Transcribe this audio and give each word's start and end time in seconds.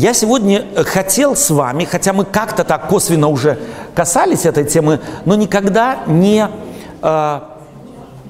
Я 0.00 0.14
сегодня 0.14 0.64
хотел 0.86 1.36
с 1.36 1.50
вами, 1.50 1.84
хотя 1.84 2.14
мы 2.14 2.24
как-то 2.24 2.64
так 2.64 2.88
косвенно 2.88 3.28
уже 3.28 3.58
касались 3.94 4.46
этой 4.46 4.64
темы, 4.64 5.00
но 5.26 5.34
никогда 5.34 6.04
не 6.06 6.48
э, 7.02 7.40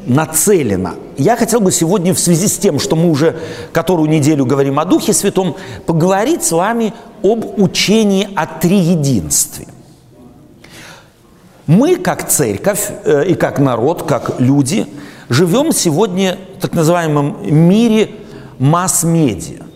нацелено. 0.05 0.95
Я 1.17 1.37
хотел 1.37 1.61
бы 1.61 1.71
сегодня 1.71 2.13
в 2.13 2.19
связи 2.19 2.49
с 2.49 2.59
тем, 2.59 2.81
что 2.81 2.97
мы 2.97 3.09
уже 3.09 3.37
которую 3.73 4.11
неделю 4.11 4.47
говорим 4.47 4.81
о 4.81 4.85
Духе 4.85 5.13
Святом, 5.13 5.55
поговорить 5.87 6.43
с 6.43 6.51
вами 6.51 6.93
об 7.23 7.61
учении 7.61 8.29
о 8.35 8.47
триединстве. 8.47 9.69
Мы, 11.69 11.95
как 11.95 12.29
церковь 12.29 12.91
э, 13.05 13.27
и 13.29 13.35
как 13.35 13.61
народ, 13.61 14.03
как 14.03 14.41
люди, 14.41 14.89
живем 15.29 15.71
сегодня 15.71 16.37
в 16.59 16.63
так 16.63 16.73
называемом 16.73 17.37
мире 17.49 18.11
масс-медиа. 18.59 19.70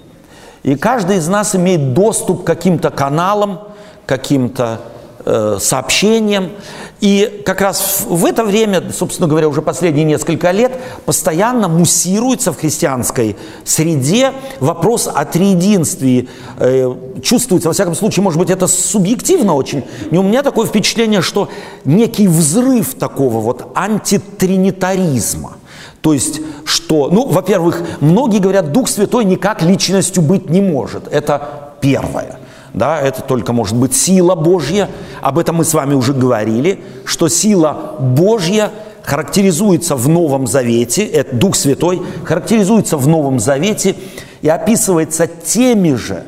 И 0.65 0.77
каждый 0.77 1.19
из 1.19 1.29
нас 1.29 1.55
имеет 1.55 1.93
доступ 1.93 2.43
к 2.43 2.47
каким-то 2.47 2.91
каналам, 2.91 3.61
каким-то 4.07 4.81
э, 5.27 5.59
сообщениям. 5.61 6.53
И 7.01 7.43
как 7.45 7.61
раз 7.61 8.05
в 8.09 8.25
это 8.25 8.45
время, 8.45 8.83
собственно 8.91 9.29
говоря, 9.29 9.49
уже 9.51 9.61
последние 9.61 10.07
несколько 10.07 10.53
лет, 10.53 10.73
постоянно 11.05 11.69
муссируется 11.69 12.51
в 12.51 12.59
христианской 12.59 13.37
среде 13.65 14.33
вопрос 14.59 15.07
о 15.15 15.27
триединстве. 15.27 16.29
Э, 16.57 16.95
чувствуется, 17.23 17.69
во 17.69 17.75
всяком 17.75 17.95
случае, 17.95 18.23
может 18.23 18.39
быть, 18.39 18.49
это 18.49 18.67
субъективно 18.67 19.55
очень, 19.55 19.85
но 20.11 20.21
у 20.21 20.25
меня 20.25 20.43
такое 20.43 20.67
впечатление, 20.67 21.21
что 21.21 21.51
некий 21.85 22.27
взрыв 22.27 22.95
такого 22.95 23.41
вот 23.41 23.71
антитринитаризма– 23.75 25.59
то 26.05 26.13
есть, 26.13 26.43
что, 26.67 27.09
ну, 27.09 27.27
во-первых, 27.27 27.83
многие 28.01 28.39
говорят, 28.39 28.73
Дух 28.73 28.91
Святой 28.91 29.25
никак 29.25 29.63
личностью 29.63 30.23
быть 30.23 30.51
не 30.51 30.61
может. 30.61 31.09
Это 31.11 31.73
первое. 31.81 32.41
Да, 32.75 33.01
это 33.01 33.23
только 33.23 33.55
может 33.55 33.75
быть 33.75 33.97
сила 33.97 34.35
Божья. 34.35 34.91
Об 35.23 35.39
этом 35.39 35.57
мы 35.57 35.65
с 35.65 35.73
вами 35.73 35.95
уже 35.95 36.13
говорили, 36.13 36.81
что 37.07 37.29
сила 37.29 37.97
Божья 37.99 38.71
характеризуется 39.03 39.97
в 39.97 40.07
Новом 40.07 40.47
Завете, 40.47 41.07
это 41.07 41.37
Дух 41.37 41.57
Святой, 41.57 42.03
характеризуется 42.25 42.99
в 42.99 43.09
Новом 43.09 43.41
Завете 43.41 43.97
и 44.43 44.49
описывается 44.51 45.27
теми 45.27 45.95
же 45.95 46.25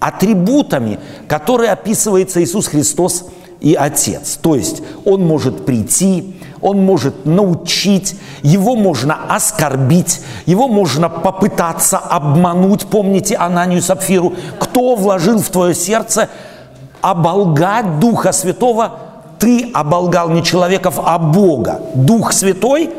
атрибутами, 0.00 0.98
которые 1.28 1.70
описывается 1.70 2.42
Иисус 2.42 2.66
Христос 2.66 3.26
и 3.60 3.74
Отец. 3.74 4.40
То 4.42 4.56
есть 4.56 4.82
Он 5.04 5.24
может 5.24 5.64
прийти, 5.64 6.34
он 6.60 6.84
может 6.84 7.26
научить, 7.26 8.16
его 8.42 8.76
можно 8.76 9.16
оскорбить, 9.28 10.20
его 10.46 10.68
можно 10.68 11.08
попытаться 11.08 11.98
обмануть. 11.98 12.86
Помните 12.86 13.36
Ананию 13.36 13.82
Сапфиру? 13.82 14.34
Кто 14.58 14.94
вложил 14.94 15.38
в 15.38 15.48
твое 15.48 15.74
сердце 15.74 16.28
оболгать 17.00 17.98
Духа 17.98 18.32
Святого? 18.32 18.98
Ты 19.38 19.70
оболгал 19.72 20.28
не 20.28 20.42
человеков, 20.42 21.00
а 21.02 21.18
Бога. 21.18 21.80
Дух 21.94 22.32
Святой 22.32 22.90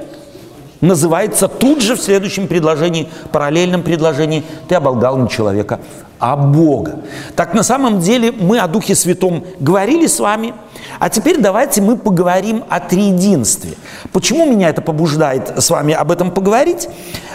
называется 0.81 1.47
тут 1.47 1.81
же 1.81 1.95
в 1.95 2.01
следующем 2.01 2.47
предложении, 2.47 3.07
параллельном 3.31 3.83
предложении, 3.83 4.43
ты 4.67 4.75
оболгал 4.75 5.17
не 5.17 5.29
человека, 5.29 5.79
а 6.19 6.35
Бога. 6.35 6.99
Так 7.35 7.53
на 7.53 7.61
самом 7.63 7.99
деле 7.99 8.31
мы 8.31 8.59
о 8.59 8.67
Духе 8.67 8.95
Святом 8.95 9.43
говорили 9.59 10.07
с 10.07 10.19
вами, 10.19 10.55
а 10.99 11.09
теперь 11.09 11.39
давайте 11.39 11.81
мы 11.81 11.97
поговорим 11.97 12.63
о 12.69 12.79
триединстве. 12.79 13.75
Почему 14.11 14.45
меня 14.45 14.69
это 14.69 14.81
побуждает 14.81 15.61
с 15.61 15.69
вами 15.69 15.93
об 15.93 16.11
этом 16.11 16.31
поговорить? 16.31 16.87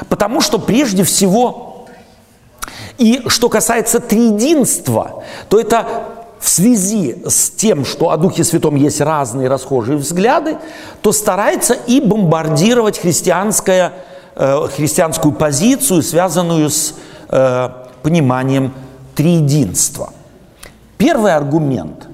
Потому 0.09 0.41
что 0.41 0.59
прежде 0.59 1.05
всего, 1.05 1.87
и 2.99 3.23
что 3.29 3.49
касается 3.49 4.01
триединства, 4.01 5.25
то 5.49 5.59
это 5.59 5.87
в 6.39 6.49
связи 6.49 7.23
с 7.27 7.51
тем, 7.51 7.85
что 7.85 8.11
о 8.11 8.17
Духе 8.17 8.45
Святом 8.45 8.77
есть 8.77 9.01
разные 9.01 9.49
расхожие 9.49 9.97
взгляды, 9.99 10.59
то 11.03 11.13
старается 11.13 11.75
и 11.75 12.01
бомбардировать 12.01 12.99
христианское, 12.99 13.93
э, 14.35 14.69
христианскую 14.77 15.33
позицию, 15.33 16.03
связанную 16.03 16.71
с 16.71 16.95
э, 17.29 17.69
пониманием 18.03 18.73
триединства. 19.15 20.13
Первый 20.99 21.35
аргумент, 21.35 22.07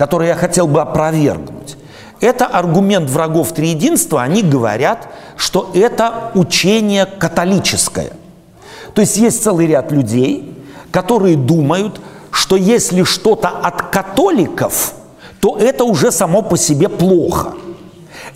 который 0.00 0.28
я 0.28 0.34
хотел 0.34 0.66
бы 0.66 0.80
опровергнуть, 0.80 1.76
это 2.22 2.46
аргумент 2.46 3.10
врагов 3.10 3.52
триединства. 3.52 4.22
Они 4.22 4.42
говорят, 4.42 5.08
что 5.36 5.70
это 5.74 6.30
учение 6.32 7.04
католическое. 7.04 8.12
То 8.94 9.02
есть 9.02 9.18
есть 9.18 9.42
целый 9.42 9.66
ряд 9.66 9.92
людей, 9.92 10.54
которые 10.90 11.36
думают, 11.36 12.00
что 12.30 12.56
если 12.56 13.02
что-то 13.02 13.48
от 13.48 13.90
католиков, 13.90 14.94
то 15.38 15.58
это 15.58 15.84
уже 15.84 16.10
само 16.12 16.40
по 16.40 16.56
себе 16.56 16.88
плохо. 16.88 17.52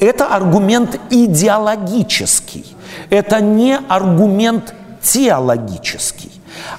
Это 0.00 0.26
аргумент 0.26 1.00
идеологический, 1.08 2.66
это 3.08 3.40
не 3.40 3.78
аргумент 3.88 4.74
теологический. 5.00 6.33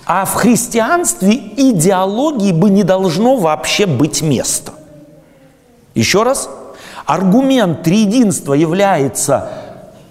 А 0.05 0.25
в 0.25 0.33
христианстве 0.33 1.35
идеологии 1.35 2.51
бы 2.51 2.69
не 2.69 2.83
должно 2.83 3.35
вообще 3.35 3.85
быть 3.85 4.21
места. 4.21 4.73
Еще 5.93 6.23
раз, 6.23 6.49
аргумент 7.05 7.83
триединства 7.83 8.53
является 8.53 9.49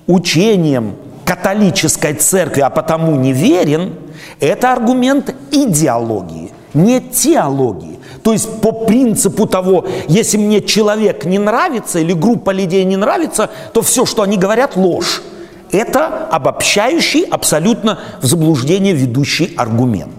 учением 0.06 0.96
католической 1.24 2.14
церкви, 2.14 2.60
а 2.60 2.70
потому 2.70 3.16
неверен, 3.16 3.94
это 4.40 4.72
аргумент 4.72 5.34
идеологии, 5.50 6.52
не 6.74 7.00
теологии. 7.00 7.98
То 8.22 8.32
есть 8.32 8.60
по 8.60 8.72
принципу 8.72 9.46
того, 9.46 9.84
если 10.08 10.38
мне 10.38 10.62
человек 10.62 11.26
не 11.26 11.38
нравится 11.38 11.98
или 11.98 12.14
группа 12.14 12.50
людей 12.50 12.84
не 12.84 12.96
нравится, 12.96 13.50
то 13.72 13.82
все, 13.82 14.06
что 14.06 14.22
они 14.22 14.38
говорят, 14.38 14.76
ложь. 14.76 15.22
Это 15.70 16.26
обобщающий, 16.28 17.22
абсолютно 17.22 17.98
в 18.20 18.26
заблуждение 18.26 18.92
ведущий 18.92 19.54
аргумент. 19.56 20.14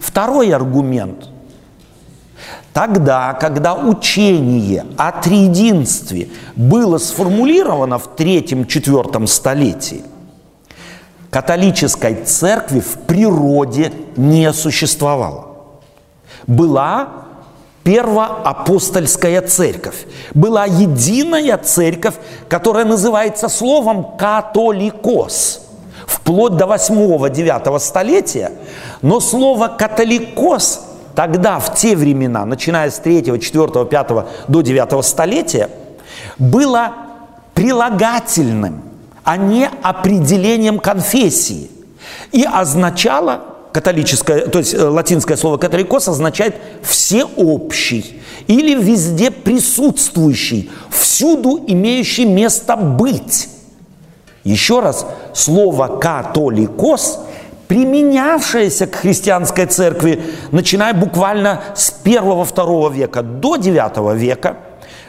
Второй 0.00 0.52
аргумент. 0.52 1.28
Тогда, 2.72 3.32
когда 3.32 3.74
учение 3.74 4.86
о 4.96 5.10
триединстве 5.10 6.28
было 6.54 6.98
сформулировано 6.98 7.98
в 7.98 8.14
третьем-четвертом 8.14 9.26
столетии, 9.26 10.02
католической 11.30 12.14
церкви 12.24 12.80
в 12.80 12.98
природе 13.06 13.92
не 14.16 14.52
существовало. 14.52 15.56
Была 16.46 17.27
первоапостольская 17.88 19.40
церковь. 19.40 20.04
Была 20.34 20.66
единая 20.66 21.56
церковь, 21.56 22.16
которая 22.46 22.84
называется 22.84 23.48
словом 23.48 24.18
«католикос» 24.18 25.62
вплоть 26.06 26.56
до 26.56 26.66
8-9 26.66 27.78
столетия. 27.78 28.52
Но 29.00 29.20
слово 29.20 29.68
«католикос» 29.68 30.80
тогда, 31.14 31.58
в 31.58 31.74
те 31.76 31.96
времена, 31.96 32.44
начиная 32.44 32.90
с 32.90 32.98
3, 32.98 33.40
4, 33.40 33.86
5 33.86 34.08
до 34.48 34.60
9 34.60 35.02
столетия, 35.02 35.70
было 36.36 36.92
прилагательным, 37.54 38.82
а 39.24 39.38
не 39.38 39.66
определением 39.82 40.78
конфессии. 40.78 41.70
И 42.32 42.44
означало 42.44 43.40
католическое, 43.72 44.46
то 44.46 44.58
есть 44.58 44.74
э, 44.74 44.82
латинское 44.82 45.36
слово 45.36 45.58
католикос 45.58 46.08
означает 46.08 46.56
всеобщий 46.82 48.20
или 48.46 48.74
везде 48.74 49.30
присутствующий, 49.30 50.70
всюду 50.90 51.62
имеющий 51.66 52.24
место 52.24 52.76
быть. 52.76 53.48
Еще 54.44 54.80
раз, 54.80 55.06
слово 55.34 55.98
католикос, 55.98 57.20
применявшееся 57.66 58.86
к 58.86 58.94
христианской 58.94 59.66
церкви, 59.66 60.22
начиная 60.52 60.94
буквально 60.94 61.62
с 61.74 61.90
первого-второго 61.90 62.90
века 62.90 63.22
до 63.22 63.56
девятого 63.56 64.12
века, 64.14 64.56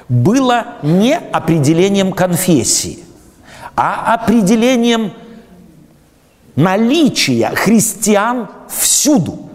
было 0.09 0.65
не 0.83 1.15
определением 1.15 2.12
конфессии, 2.12 3.00
а 3.75 4.13
определением 4.15 5.13
наличия 6.56 7.51
христиан 7.56 8.50
всюду, 8.69 9.50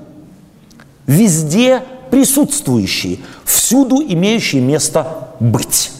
везде 1.06 1.82
присутствующие, 2.10 3.18
всюду 3.44 4.02
имеющие 4.02 4.62
место 4.62 5.28
быть. 5.40 5.90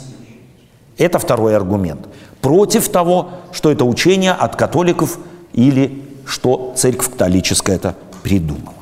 Это 0.97 1.19
второй 1.19 1.57
аргумент. 1.57 2.07
Против 2.41 2.89
того, 2.89 3.31
что 3.53 3.71
это 3.71 3.85
учение 3.85 4.33
от 4.33 4.57
католиков 4.57 5.19
или 5.53 6.03
что 6.27 6.73
церковь 6.77 7.11
католическая 7.11 7.77
это 7.77 7.97
придумала. 8.23 8.75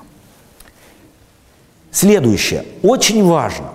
Следующее. 1.90 2.64
Очень 2.82 3.24
важно. 3.24 3.70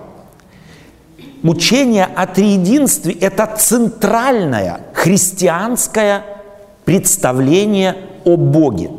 Учение 1.44 2.06
о 2.06 2.26
триединстве– 2.26 3.14
это 3.22 3.56
центральное 3.58 4.82
христианское 4.94 6.24
представление 6.84 7.96
о 8.28 8.36
Боге. 8.36 8.92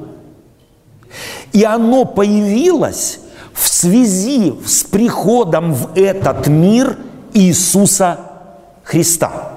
И 1.53 1.65
оно 1.65 2.05
появилось 2.05 3.21
в 3.53 3.69
связи 3.69 4.55
с 4.67 4.85
приходом 4.85 5.75
в 5.75 5.91
этот 5.95 6.47
мир 6.47 6.97
Иисуса 7.35 8.19
Христа. 8.85 9.53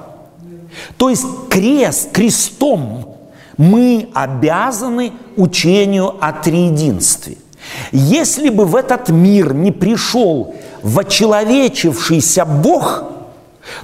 То 0.97 1.09
есть 1.09 1.25
крест, 1.50 2.12
крестом 2.12 3.15
мы 3.57 4.09
обязаны 4.13 5.12
учению 5.38 6.15
о 6.19 6.33
триединстве. 6.33 7.38
Если 7.91 8.50
бы 8.50 8.65
в 8.65 8.75
этот 8.75 9.09
мир 9.09 9.53
не 9.53 9.71
пришел 9.71 10.56
вочеловечившийся 10.81 12.45
Бог, 12.45 13.03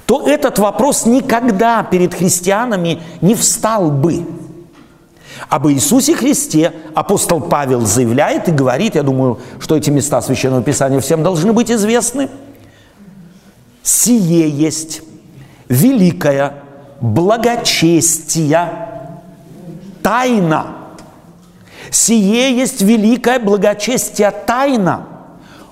то 0.06 0.28
этот 0.28 0.58
вопрос 0.60 1.06
никогда 1.06 1.84
перед 1.84 2.14
христианами 2.14 3.00
не 3.22 3.36
встал 3.36 3.92
бы. 3.92 4.26
Об 5.50 5.68
Иисусе 5.68 6.16
Христе 6.16 6.74
апостол 6.96 7.42
Павел 7.42 7.86
заявляет 7.86 8.48
и 8.50 8.52
говорит, 8.52 8.96
я 8.96 9.04
думаю, 9.04 9.40
что 9.60 9.76
эти 9.76 9.90
места 9.90 10.22
Священного 10.22 10.64
Писания 10.64 11.00
всем 11.00 11.24
должны 11.24 11.54
быть 11.54 11.72
известны. 11.72 12.30
«Сие 13.84 14.50
есть 14.50 15.02
великая 15.70 16.64
благочестия 17.00 18.90
тайна». 20.04 20.76
«Сие 21.90 22.56
есть 22.58 22.82
великое 22.82 23.40
благочестие 23.40 24.32
тайна». 24.32 25.08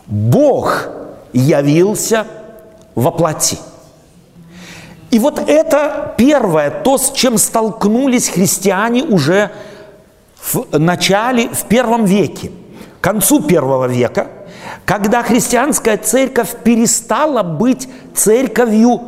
Бог 0.07 0.87
явился 1.33 2.25
во 2.93 3.11
плоти. 3.11 3.57
И 5.11 5.19
вот 5.19 5.39
это 5.47 6.13
первое, 6.17 6.69
то, 6.69 6.97
с 6.97 7.11
чем 7.11 7.37
столкнулись 7.37 8.29
христиане 8.29 9.03
уже 9.03 9.51
в 10.41 10.77
начале, 10.77 11.47
в 11.49 11.65
первом 11.65 12.05
веке, 12.05 12.51
к 12.99 13.03
концу 13.03 13.41
первого 13.41 13.85
века, 13.85 14.27
когда 14.85 15.23
христианская 15.23 15.97
церковь 15.97 16.55
перестала 16.63 17.43
быть 17.43 17.87
церковью, 18.13 19.01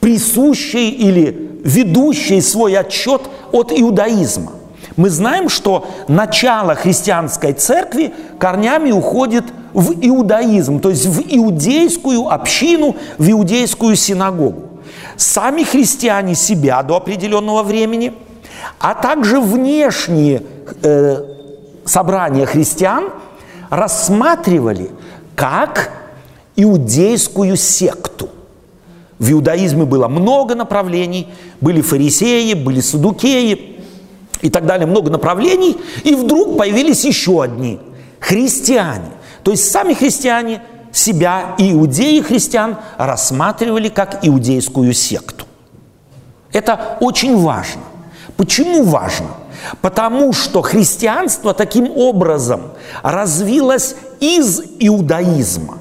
присущей 0.00 0.90
или 0.90 1.60
ведущей 1.64 2.42
свой 2.42 2.76
отчет 2.76 3.22
от 3.52 3.72
иудаизма. 3.72 4.52
Мы 4.96 5.10
знаем, 5.10 5.48
что 5.48 5.86
начало 6.06 6.74
христианской 6.74 7.52
церкви 7.52 8.14
корнями 8.38 8.92
уходит 8.92 9.44
в 9.72 9.92
иудаизм, 9.92 10.78
то 10.78 10.90
есть 10.90 11.06
в 11.06 11.20
иудейскую 11.20 12.28
общину, 12.28 12.94
в 13.18 13.28
иудейскую 13.28 13.96
синагогу. 13.96 14.80
Сами 15.16 15.64
христиане 15.64 16.36
себя 16.36 16.82
до 16.82 16.96
определенного 16.96 17.64
времени, 17.64 18.14
а 18.78 18.94
также 18.94 19.40
внешние 19.40 20.42
э, 20.82 21.24
собрания 21.84 22.46
христиан 22.46 23.10
рассматривали 23.70 24.90
как 25.34 25.90
иудейскую 26.54 27.56
секту. 27.56 28.28
В 29.18 29.30
иудаизме 29.32 29.84
было 29.84 30.06
много 30.06 30.54
направлений, 30.54 31.28
были 31.60 31.80
фарисеи, 31.80 32.54
были 32.54 32.80
садукеи 32.80 33.73
и 34.42 34.50
так 34.50 34.66
далее, 34.66 34.86
много 34.86 35.10
направлений, 35.10 35.76
и 36.02 36.14
вдруг 36.14 36.58
появились 36.58 37.04
еще 37.04 37.42
одни– 37.42 37.80
христиане– 38.20 39.10
то 39.44 39.50
есть 39.50 39.70
сами 39.70 39.92
христиане 39.92 40.62
себя, 40.90 41.54
иудеи 41.58 42.20
христиан, 42.20 42.78
рассматривали 42.96 43.90
как 43.90 44.20
иудейскую 44.26 44.92
секту. 44.94 45.44
Это 46.52 46.96
очень 47.00 47.36
важно. 47.36 47.82
Почему 48.36 48.84
важно? 48.84 49.26
Потому 49.82 50.32
что 50.32 50.62
христианство 50.62 51.52
таким 51.52 51.90
образом 51.90 52.72
развилось 53.02 53.96
из 54.20 54.62
иудаизма, 54.80 55.78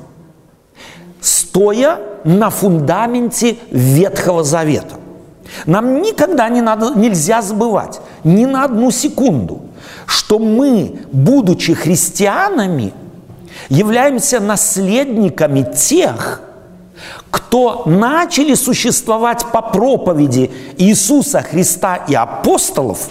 стоя 1.21 1.99
на 2.23 2.49
фундаменте 2.49 3.57
Ветхого 3.71 4.43
Завета. 4.43 4.95
Нам 5.65 6.01
никогда 6.01 6.49
не 6.49 6.61
надо, 6.61 6.93
нельзя 6.95 7.41
забывать, 7.41 8.01
ни 8.23 8.45
на 8.45 8.65
одну 8.65 8.91
секунду, 8.91 9.61
что 10.05 10.39
мы, 10.39 10.99
будучи 11.11 11.73
христианами, 11.73 12.93
являемся 13.69 14.39
наследниками 14.39 15.63
тех, 15.75 16.41
кто 17.29 17.83
начали 17.85 18.53
существовать 18.53 19.45
по 19.51 19.61
проповеди 19.61 20.51
Иисуса 20.77 21.41
Христа 21.41 21.97
и 22.07 22.13
апостолов, 22.13 23.09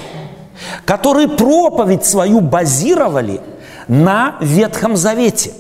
которые 0.85 1.29
проповедь 1.29 2.05
свою 2.05 2.41
базировали 2.41 3.41
на 3.89 4.37
Ветхом 4.41 4.97
Завете. 4.97 5.53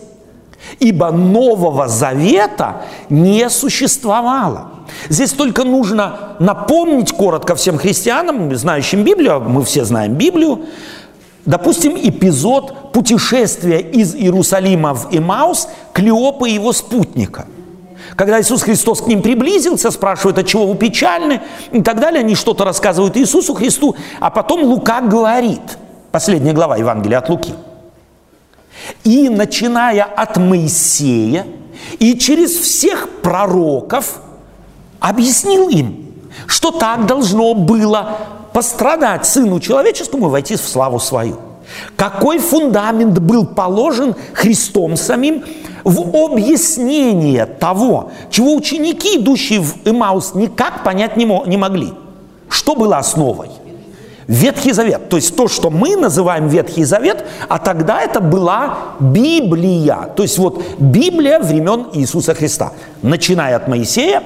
Ибо 0.78 1.10
Нового 1.10 1.88
Завета 1.88 2.82
не 3.10 3.50
существовало. 3.50 4.71
Здесь 5.08 5.32
только 5.32 5.64
нужно 5.64 6.36
напомнить 6.38 7.12
коротко 7.12 7.54
всем 7.54 7.78
христианам, 7.78 8.54
знающим 8.54 9.04
Библию, 9.04 9.36
а 9.36 9.40
мы 9.40 9.64
все 9.64 9.84
знаем 9.84 10.14
Библию, 10.14 10.66
Допустим, 11.44 11.96
эпизод 11.96 12.92
путешествия 12.92 13.80
из 13.80 14.14
Иерусалима 14.14 14.94
в 14.94 15.08
Имаус 15.10 15.68
Клеопа 15.92 16.48
и 16.48 16.52
его 16.52 16.72
спутника. 16.72 17.46
Когда 18.14 18.40
Иисус 18.40 18.62
Христос 18.62 19.00
к 19.00 19.06
ним 19.08 19.22
приблизился, 19.22 19.90
спрашивает, 19.90 20.38
от 20.38 20.46
чего 20.46 20.66
вы 20.66 20.76
печальны, 20.76 21.40
и 21.72 21.82
так 21.82 21.98
далее, 21.98 22.20
они 22.20 22.34
что-то 22.36 22.64
рассказывают 22.64 23.16
Иисусу 23.16 23.54
Христу, 23.54 23.96
а 24.20 24.30
потом 24.30 24.62
Лука 24.62 25.00
говорит, 25.00 25.62
последняя 26.12 26.52
глава 26.52 26.76
Евангелия 26.76 27.18
от 27.18 27.28
Луки, 27.28 27.54
и 29.02 29.28
начиная 29.28 30.04
от 30.04 30.36
Моисея 30.36 31.46
и 31.98 32.16
через 32.16 32.52
всех 32.52 33.08
пророков 33.22 34.20
объяснил 35.02 35.68
им, 35.68 36.12
что 36.46 36.70
так 36.70 37.06
должно 37.06 37.54
было 37.54 38.18
пострадать 38.52 39.26
Сыну 39.26 39.60
Человеческому 39.60 40.28
и 40.28 40.30
войти 40.30 40.56
в 40.56 40.60
славу 40.60 41.00
свою. 41.00 41.38
Какой 41.96 42.38
фундамент 42.38 43.18
был 43.18 43.46
положен 43.46 44.14
Христом 44.34 44.96
самим 44.96 45.44
в 45.84 46.16
объяснение 46.16 47.46
того, 47.46 48.10
чего 48.30 48.54
ученики, 48.54 49.18
идущие 49.18 49.60
в 49.60 49.76
Имаус, 49.84 50.34
никак 50.34 50.84
понять 50.84 51.16
не, 51.16 51.24
не 51.46 51.56
могли. 51.56 51.92
Что 52.48 52.74
было 52.74 52.98
основой? 52.98 53.48
Ветхий 54.28 54.72
Завет. 54.72 55.08
То 55.08 55.16
есть 55.16 55.34
то, 55.34 55.48
что 55.48 55.70
мы 55.70 55.96
называем 55.96 56.46
Ветхий 56.46 56.84
Завет, 56.84 57.24
а 57.48 57.58
тогда 57.58 58.00
это 58.00 58.20
была 58.20 58.78
Библия. 59.00 60.10
То 60.14 60.22
есть 60.22 60.38
вот 60.38 60.62
Библия 60.78 61.40
времен 61.40 61.86
Иисуса 61.94 62.34
Христа. 62.34 62.72
Начиная 63.02 63.56
от 63.56 63.68
Моисея 63.68 64.22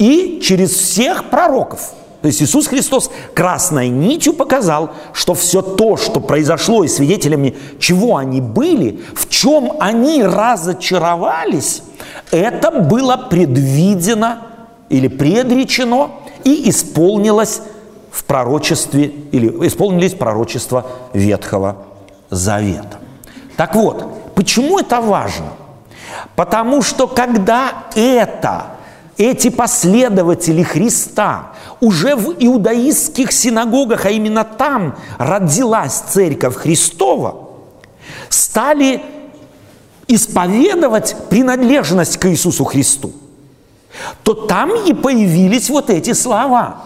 и 0.00 0.40
через 0.42 0.72
всех 0.72 1.30
пророков– 1.30 1.92
то 2.22 2.26
есть 2.26 2.42
Иисус 2.42 2.66
Христос 2.66 3.10
красной 3.34 3.88
нитью 3.88 4.34
показал, 4.34 4.90
что 5.14 5.32
все 5.34 5.62
то, 5.62 5.96
что 5.96 6.20
произошло, 6.20 6.84
и 6.84 6.88
свидетелями 6.88 7.56
чего 7.78 8.16
они 8.18 8.42
были, 8.42 9.00
в 9.14 9.28
чем 9.30 9.72
они 9.80 10.22
разочаровались, 10.22 11.82
это 12.30 12.70
было 12.70 13.16
предвидено 13.16 14.42
или 14.90 15.08
предречено 15.08 16.10
и 16.44 16.68
исполнилось 16.68 17.62
в 18.10 18.24
пророчестве, 18.24 19.06
или 19.32 19.48
исполнились 19.66 20.12
пророчества 20.12 20.86
Ветхого 21.14 21.76
Завета. 22.28 22.98
Так 23.56 23.74
вот, 23.74 24.34
почему 24.34 24.78
это 24.78 25.00
важно? 25.00 25.52
Потому 26.36 26.82
что 26.82 27.06
когда 27.06 27.84
это 27.94 28.66
эти 29.20 29.50
последователи 29.50 30.62
Христа 30.62 31.52
уже 31.80 32.16
в 32.16 32.34
иудаистских 32.38 33.32
синагогах, 33.32 34.06
а 34.06 34.10
именно 34.10 34.44
там 34.44 34.96
родилась 35.18 36.02
церковь 36.08 36.56
Христова, 36.56 37.50
стали 38.30 39.02
исповедовать 40.08 41.14
принадлежность 41.28 42.16
к 42.16 42.30
Иисусу 42.30 42.64
Христу, 42.64 43.12
то 44.22 44.32
там 44.32 44.72
и 44.86 44.94
появились 44.94 45.68
вот 45.68 45.90
эти 45.90 46.14
слова. 46.14 46.82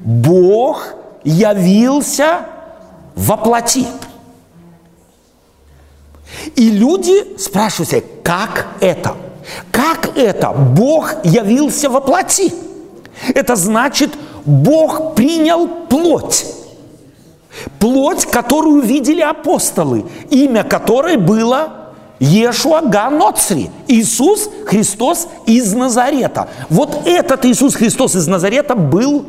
Бог 0.00 0.94
явился 1.24 2.46
во 3.16 3.36
плоти. 3.36 3.86
И 6.54 6.70
люди 6.70 7.36
спрашивают 7.36 7.88
себя, 7.88 8.02
как 8.22 8.68
это? 8.80 9.16
Как 9.70 10.16
это? 10.16 10.50
Бог 10.50 11.24
явился 11.24 11.88
во 11.90 12.00
плоти. 12.00 12.52
Это 13.34 13.56
значит, 13.56 14.10
Бог 14.44 15.14
принял 15.14 15.68
плоть. 15.68 16.46
Плоть, 17.78 18.26
которую 18.26 18.82
видели 18.82 19.20
апостолы, 19.20 20.04
имя 20.30 20.64
которой 20.64 21.16
было 21.16 21.84
Ешуа 22.18 22.80
Ганоцри, 22.80 23.70
Иисус 23.86 24.48
Христос 24.66 25.28
из 25.46 25.72
Назарета. 25.74 26.48
Вот 26.68 27.06
этот 27.06 27.44
Иисус 27.44 27.74
Христос 27.74 28.16
из 28.16 28.26
Назарета 28.26 28.74
был 28.74 29.26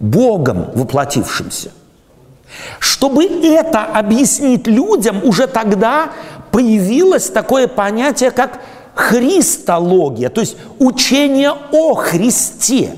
Богом 0.00 0.66
воплотившимся. 0.74 1.70
Чтобы 2.78 3.24
это 3.24 3.84
объяснить 3.84 4.66
людям, 4.66 5.20
уже 5.24 5.46
тогда 5.46 6.10
появилось 6.50 7.30
такое 7.30 7.66
понятие, 7.68 8.30
как 8.30 8.60
христология, 8.94 10.28
то 10.28 10.40
есть 10.40 10.56
учение 10.78 11.52
о 11.72 11.94
Христе, 11.94 12.96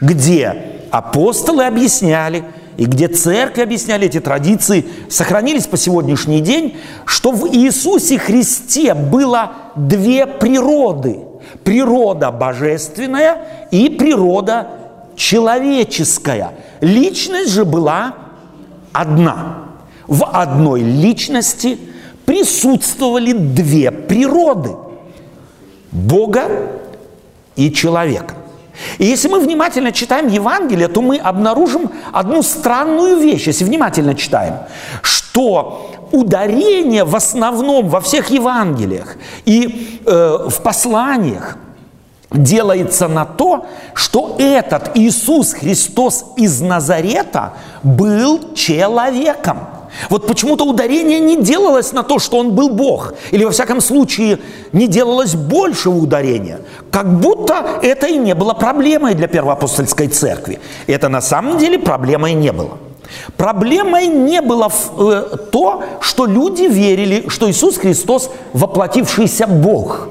где 0.00 0.80
апостолы 0.90 1.64
объясняли, 1.64 2.44
и 2.76 2.84
где 2.84 3.08
церкви 3.08 3.62
объясняли 3.62 4.06
эти 4.06 4.20
традиции, 4.20 4.84
сохранились 5.08 5.66
по 5.66 5.76
сегодняшний 5.76 6.40
день, 6.40 6.76
что 7.06 7.32
в 7.32 7.48
Иисусе 7.48 8.18
Христе 8.18 8.94
было 8.94 9.52
две 9.76 10.26
природы. 10.26 11.20
Природа 11.64 12.30
божественная 12.30 13.38
и 13.70 13.88
природа 13.88 14.68
человеческая. 15.16 16.52
Личность 16.80 17.50
же 17.50 17.64
была 17.64 18.14
одна. 18.92 19.64
В 20.06 20.24
одной 20.26 20.82
личности 20.82 21.78
присутствовали 22.26 23.32
две 23.32 23.90
природы– 23.90 24.76
Бога 25.92 26.48
и 27.54 27.72
человека. 27.72 28.34
И 28.98 29.06
если 29.06 29.28
мы 29.28 29.40
внимательно 29.40 29.92
читаем 29.92 30.28
Евангелие, 30.28 30.88
то 30.88 31.00
мы 31.00 31.16
обнаружим 31.16 31.90
одну 32.12 32.42
странную 32.42 33.16
вещь, 33.16 33.46
если 33.46 33.64
внимательно 33.64 34.14
читаем, 34.14 34.54
что 35.00 35.90
ударение 36.12 37.04
в 37.04 37.16
основном 37.16 37.88
во 37.88 38.00
всех 38.00 38.30
Евангелиях 38.30 39.16
и 39.46 40.00
э, 40.04 40.38
в 40.48 40.62
посланиях 40.62 41.56
делается 42.30 43.08
на 43.08 43.24
то, 43.24 43.66
что 43.94 44.36
этот 44.38 44.90
Иисус 44.94 45.54
Христос 45.54 46.26
из 46.36 46.60
Назарета 46.60 47.54
был 47.82 48.52
человеком– 48.54 49.68
вот 50.10 50.26
почему-то 50.26 50.64
ударение 50.64 51.20
не 51.20 51.36
делалось 51.36 51.92
на 51.92 52.02
то, 52.02 52.18
что 52.18 52.38
он 52.38 52.52
был 52.52 52.70
Бог. 52.70 53.14
Или, 53.30 53.44
во 53.44 53.50
всяком 53.50 53.80
случае, 53.80 54.38
не 54.72 54.86
делалось 54.86 55.34
большего 55.34 55.96
ударения. 55.96 56.60
Как 56.90 57.18
будто 57.18 57.80
это 57.82 58.06
и 58.06 58.18
не 58.18 58.34
было 58.34 58.54
проблемой 58.54 59.14
для 59.14 59.28
первоапостольской 59.28 60.08
церкви. 60.08 60.60
Это 60.86 61.08
на 61.08 61.20
самом 61.20 61.58
деле 61.58 61.78
проблемой 61.78 62.34
не 62.34 62.52
было. 62.52 62.78
Проблемой 63.36 64.06
не 64.06 64.40
было 64.40 64.70
э, 64.98 65.36
то, 65.52 65.82
что 66.00 66.26
люди 66.26 66.62
верили, 66.62 67.28
что 67.28 67.48
Иисус 67.50 67.78
Христос 67.78 68.30
воплотившийся 68.52 69.46
Бог. 69.46 70.08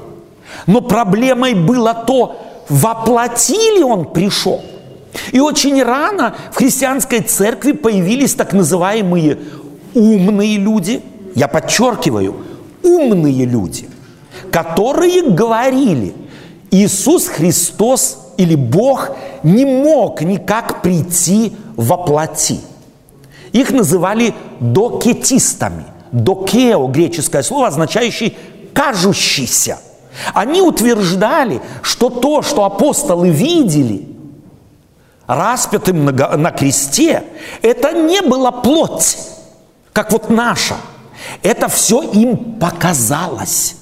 Но 0.66 0.80
проблемой 0.80 1.54
было 1.54 1.94
то, 1.94 2.36
воплотили 2.68 3.82
Он 3.82 4.06
пришел. 4.06 4.62
И 5.32 5.40
очень 5.40 5.82
рано 5.82 6.34
в 6.52 6.56
христианской 6.56 7.20
церкви 7.20 7.72
появились 7.72 8.34
так 8.34 8.52
называемые 8.52 9.38
умные 9.96 10.58
люди, 10.58 11.02
я 11.34 11.48
подчеркиваю, 11.48 12.36
умные 12.82 13.44
люди, 13.44 13.88
которые 14.52 15.30
говорили, 15.30 16.14
Иисус 16.70 17.28
Христос 17.28 18.18
или 18.36 18.54
Бог 18.54 19.10
не 19.42 19.64
мог 19.64 20.20
никак 20.22 20.82
прийти 20.82 21.56
во 21.76 21.96
плоти. 21.96 22.60
Их 23.52 23.70
называли 23.70 24.34
докетистами. 24.60 25.84
Докео– 26.12 26.86
греческое 26.88 27.42
слово, 27.42 27.68
означающее 27.68 28.34
«кажущийся». 28.74 29.78
Они 30.34 30.62
утверждали, 30.62 31.60
что 31.82 32.08
то, 32.10 32.42
что 32.42 32.64
апостолы 32.64 33.28
видели, 33.28 34.08
распятым 35.26 36.06
на, 36.06 36.50
кресте, 36.50 37.24
это 37.62 37.92
не 37.92 38.22
была 38.22 38.50
плоть, 38.50 39.18
как 39.96 40.12
вот 40.12 40.28
наша. 40.28 40.76
Это 41.42 41.68
все 41.68 42.02
им 42.02 42.58
показалось. 42.60 43.76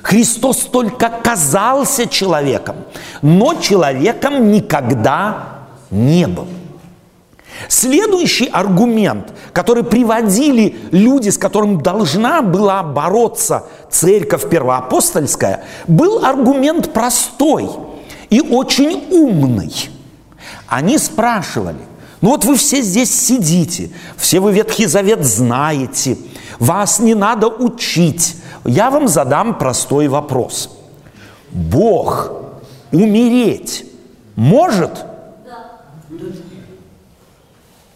Христос 0.00 0.56
только 0.72 1.10
казался 1.10 2.06
человеком, 2.06 2.76
но 3.20 3.52
человеком 3.60 4.52
никогда 4.52 5.58
не 5.90 6.26
был. 6.26 6.46
Следующий 7.68 8.46
аргумент, 8.46 9.34
который 9.52 9.84
приводили 9.84 10.76
люди, 10.92 11.28
с 11.28 11.36
которым 11.36 11.82
должна 11.82 12.40
была 12.40 12.82
бороться 12.82 13.64
церковь 13.90 14.48
первоапостольская, 14.48 15.64
был 15.86 16.24
аргумент 16.24 16.90
простой 16.94 17.68
и 18.30 18.40
очень 18.40 19.08
умный. 19.10 19.90
Они 20.68 20.96
спрашивали, 20.96 21.89
ну 22.20 22.30
вот 22.30 22.44
вы 22.44 22.56
все 22.56 22.82
здесь 22.82 23.14
сидите, 23.14 23.90
все 24.16 24.40
вы 24.40 24.52
Ветхий 24.52 24.86
Завет 24.86 25.24
знаете, 25.24 26.18
вас 26.58 27.00
не 27.00 27.14
надо 27.14 27.48
учить. 27.48 28.36
Я 28.64 28.90
вам 28.90 29.08
задам 29.08 29.58
простой 29.58 30.08
вопрос. 30.08 30.70
Бог 31.50 32.32
умереть 32.92 33.86
может? 34.36 35.04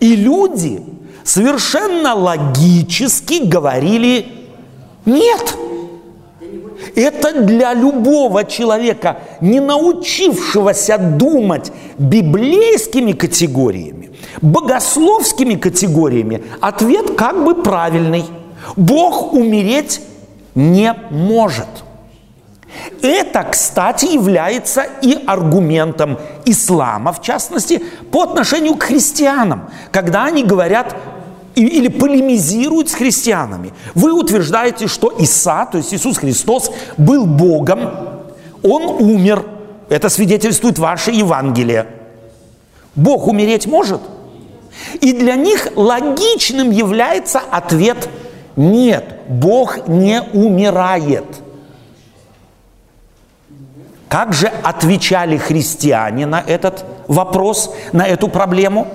И 0.01 0.17
люди 0.17 0.83
совершенно 1.23 2.15
логически 2.15 3.45
говорили 3.45 4.27
нет. 5.05 5.57
Это 6.95 7.43
для 7.43 7.75
любого 7.75 8.45
человека, 8.45 9.19
не 9.41 9.61
научившегося 9.61 10.99
думать 10.99 11.73
библейскими 11.99 13.13
категориями, 13.13 14.11
богословскими 14.43 15.55
категориями, 15.55 16.43
ответ 16.61 17.17
как 17.17 17.45
бы 17.45 17.63
правильный. 17.63 18.25
Бог 18.77 19.33
умереть 19.33 20.01
не 20.55 20.95
может. 21.11 21.69
Это, 23.03 23.45
кстати, 23.45 24.07
является 24.07 24.83
и 25.03 25.19
аргументом 25.27 26.19
ислама, 26.45 27.13
в 27.13 27.23
частности, 27.23 27.83
по 28.11 28.23
отношению 28.23 28.75
к 28.77 28.85
христианам, 28.85 29.71
когда 29.93 30.25
они 30.25 30.43
говорят 30.43 30.97
или 31.55 31.89
полемизируют 31.89 32.89
с 32.89 32.95
христианами. 32.95 33.73
Вы 33.95 34.13
утверждаете, 34.13 34.89
что 34.89 35.09
Иса, 35.09 35.69
то 35.71 35.79
есть 35.79 35.95
Иисус 35.95 36.19
Христос, 36.19 36.73
был 36.97 37.27
Богом, 37.27 37.91
Он 38.63 38.83
умер. 38.83 39.45
Это 39.89 40.09
свидетельствует 40.09 40.79
ваше 40.79 41.13
Евангелие. 41.13 41.87
Бог 42.97 43.29
умереть 43.29 43.67
может? 43.67 44.01
И 45.01 45.13
для 45.13 45.37
них 45.37 45.69
логичным 45.77 46.71
является 46.71 47.39
ответ 47.39 48.09
«нет, 48.57 49.05
Бог 49.29 49.87
не 49.89 50.23
умирает». 50.33 51.25
Как 54.09 54.33
же 54.33 54.51
отвечали 54.63 55.37
христиане 55.37 56.25
на 56.27 56.41
этот 56.41 56.85
вопрос, 57.09 57.75
на 57.93 58.07
эту 58.07 58.29
проблему? 58.29 58.87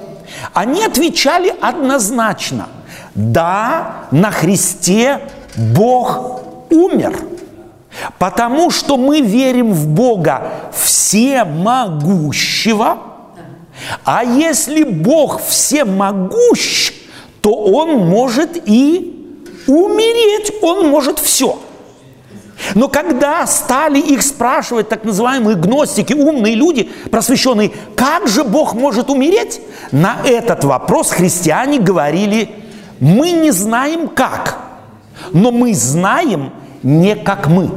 Они 0.54 0.86
отвечали 0.86 1.54
однозначно. 1.62 2.70
Да, 3.16 4.06
на 4.12 4.32
Христе 4.32 5.20
Бог 5.58 6.42
умер. 6.70 7.20
Потому 8.18 8.72
что 8.72 8.96
мы 8.96 9.20
верим 9.20 9.74
в 9.74 9.88
Бога 9.88 10.54
всемогущего– 10.72 13.00
а 14.04 14.24
если 14.24 14.84
Бог 14.84 15.42
всемогущ, 15.42 16.92
то 17.42 17.52
Он 17.52 18.08
может 18.08 18.58
и 18.68 19.38
умереть, 19.68 20.52
Он 20.62 20.90
может 20.90 21.20
все. 21.20 21.60
Но 22.76 22.90
когда 22.90 23.48
стали 23.48 24.00
их 24.00 24.22
спрашивать 24.22 24.90
так 24.90 25.06
называемые 25.06 25.56
гностики, 25.56 26.14
умные 26.14 26.56
люди, 26.56 26.90
просвещенные, 27.10 27.72
как 27.96 28.28
же 28.28 28.44
Бог 28.44 28.74
может 28.74 29.10
умереть, 29.10 29.62
на 29.92 30.18
этот 30.26 30.66
вопрос 30.66 31.12
христиане 31.12 31.80
говорили, 31.80 32.50
мы 33.00 33.32
не 33.32 33.52
знаем 33.52 34.10
как, 34.10 34.60
но 35.32 35.52
мы 35.52 35.74
знаем 35.74 36.52
не 36.84 37.16
как 37.16 37.48
мы 37.48 37.72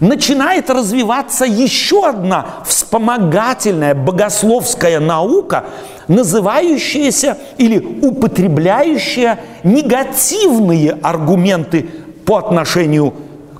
начинает 0.00 0.70
развиваться 0.70 1.44
еще 1.44 2.06
одна 2.08 2.46
вспомогательная 2.66 3.94
богословская 3.94 5.00
наука, 5.00 5.64
называющаяся 6.08 7.38
или 7.58 7.78
употребляющая 7.78 9.38
негативные 9.62 10.92
аргументы 11.02 11.88
по 12.24 12.38
отношению 12.38 13.14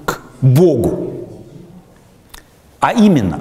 к 0.05 0.21
Богу. 0.41 1.15
А 2.81 2.93
именно, 2.93 3.41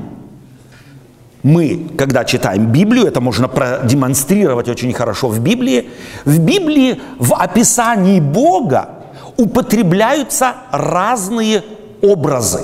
мы, 1.43 1.87
когда 1.97 2.25
читаем 2.25 2.67
Библию, 2.67 3.05
это 3.05 3.21
можно 3.21 3.47
продемонстрировать 3.47 4.67
очень 4.67 4.91
хорошо 4.93 5.27
в 5.27 5.39
Библии, 5.39 5.89
в 6.25 6.39
Библии 6.39 6.99
в 7.19 7.35
описании 7.35 8.19
Бога 8.19 8.89
употребляются 9.37 10.55
разные 10.71 11.63
образы, 12.01 12.63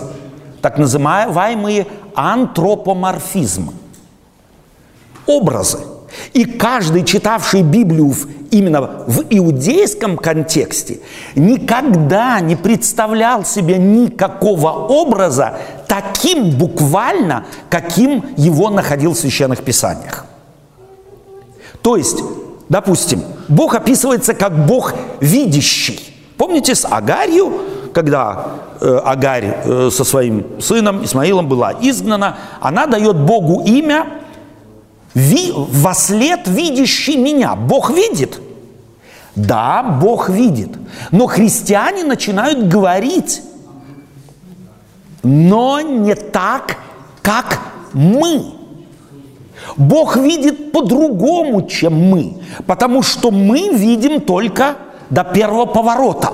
так 0.62 0.78
называемые 0.78 1.88
антропоморфизмы. 2.16 3.74
Образы. 5.26 5.80
И 6.34 6.46
каждый, 6.46 7.04
читавший 7.04 7.64
Библию 7.64 8.14
именно 8.52 8.82
в 9.08 9.24
иудейском 9.30 10.18
контексте, 10.18 11.00
никогда 11.36 12.40
не 12.40 12.56
представлял 12.56 13.44
себе 13.44 13.78
никакого 13.78 14.70
образа 14.70 15.58
таким 15.88 16.52
буквально, 16.52 17.46
каким 17.70 18.26
его 18.38 18.70
находил 18.70 19.14
в 19.14 19.18
священных 19.18 19.64
писаниях. 19.64 20.26
То 21.82 21.98
есть, 21.98 22.20
допустим, 22.70 23.24
Бог 23.48 23.76
описывается 23.76 24.34
как 24.34 24.66
Бог 24.66 24.94
видящий. 25.20 26.00
Помните 26.38 26.76
с 26.76 26.86
Агарью, 26.86 27.62
когда 27.94 28.48
э, 28.82 29.00
Агарь 29.06 29.58
э, 29.64 29.90
со 29.92 30.04
своим 30.04 30.60
сыном 30.60 31.04
Исмаилом 31.04 31.48
была 31.48 31.74
изгнана, 31.82 32.38
она 32.60 32.88
дает 32.88 33.16
Богу 33.16 33.64
имя 33.66 34.06
во 35.16 35.94
след 35.94 36.48
видящий 36.48 37.18
меня. 37.18 37.56
Бог 37.56 37.92
видит. 37.92 38.42
Да, 39.36 39.84
Бог 40.02 40.30
видит. 40.30 40.72
Но 41.12 41.28
христиане 41.28 42.04
начинают 42.04 42.68
говорить, 42.68 43.42
но 45.24 45.82
не 45.82 46.16
так, 46.16 46.78
как 47.22 47.60
мы. 47.94 48.54
Бог 49.78 50.18
видит 50.18 50.72
по-другому, 50.72 51.68
чем 51.68 51.94
мы, 51.94 52.38
потому 52.68 53.02
что 53.02 53.32
мы 53.32 53.70
видим 53.70 54.22
только 54.22 54.76
до 55.10 55.24
первого 55.24 55.66
поворота, 55.66 56.32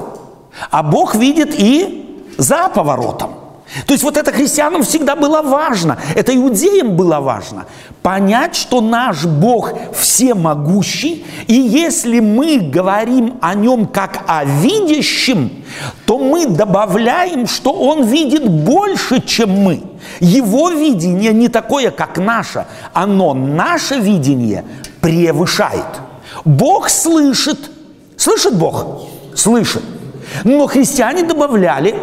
а 0.72 0.84
Бог 0.84 1.16
видит 1.16 1.54
и 1.58 2.26
за 2.38 2.70
поворотом. 2.70 3.36
То 3.86 3.94
есть 3.94 4.04
вот 4.04 4.18
это 4.18 4.32
христианам 4.32 4.84
всегда 4.84 5.16
было 5.16 5.42
важно, 5.44 6.00
это 6.16 6.36
иудеям 6.36 6.96
было 6.96 7.20
важно. 7.20 7.66
Понять, 8.02 8.56
что 8.56 8.82
наш 8.82 9.26
Бог 9.26 9.74
всемогущий, 9.94 11.26
и 11.46 11.54
если 11.54 12.20
мы 12.20 12.60
говорим 12.60 13.38
о 13.42 13.54
нем 13.54 13.86
как 13.86 14.24
о 14.28 14.44
видящем, 14.44 15.52
то 16.06 16.18
мы 16.18 16.48
добавляем, 16.48 17.46
что 17.46 17.72
он 17.72 18.06
видит 18.06 18.50
больше, 18.50 19.22
чем 19.22 19.52
мы. 19.52 19.84
Его 20.20 20.72
видение 20.72 21.32
не 21.34 21.48
такое, 21.48 21.92
как 21.92 22.18
наше, 22.18 22.66
оно 22.94 23.36
наше 23.36 24.00
видение 24.00 24.66
превышает. 25.00 25.86
Бог 26.44 26.90
слышит. 26.90 27.60
Слышит 28.18 28.56
Бог? 28.56 29.04
Слышит. 29.36 29.84
Но 30.44 30.68
христиане 30.68 31.24
добавляли 31.24 31.96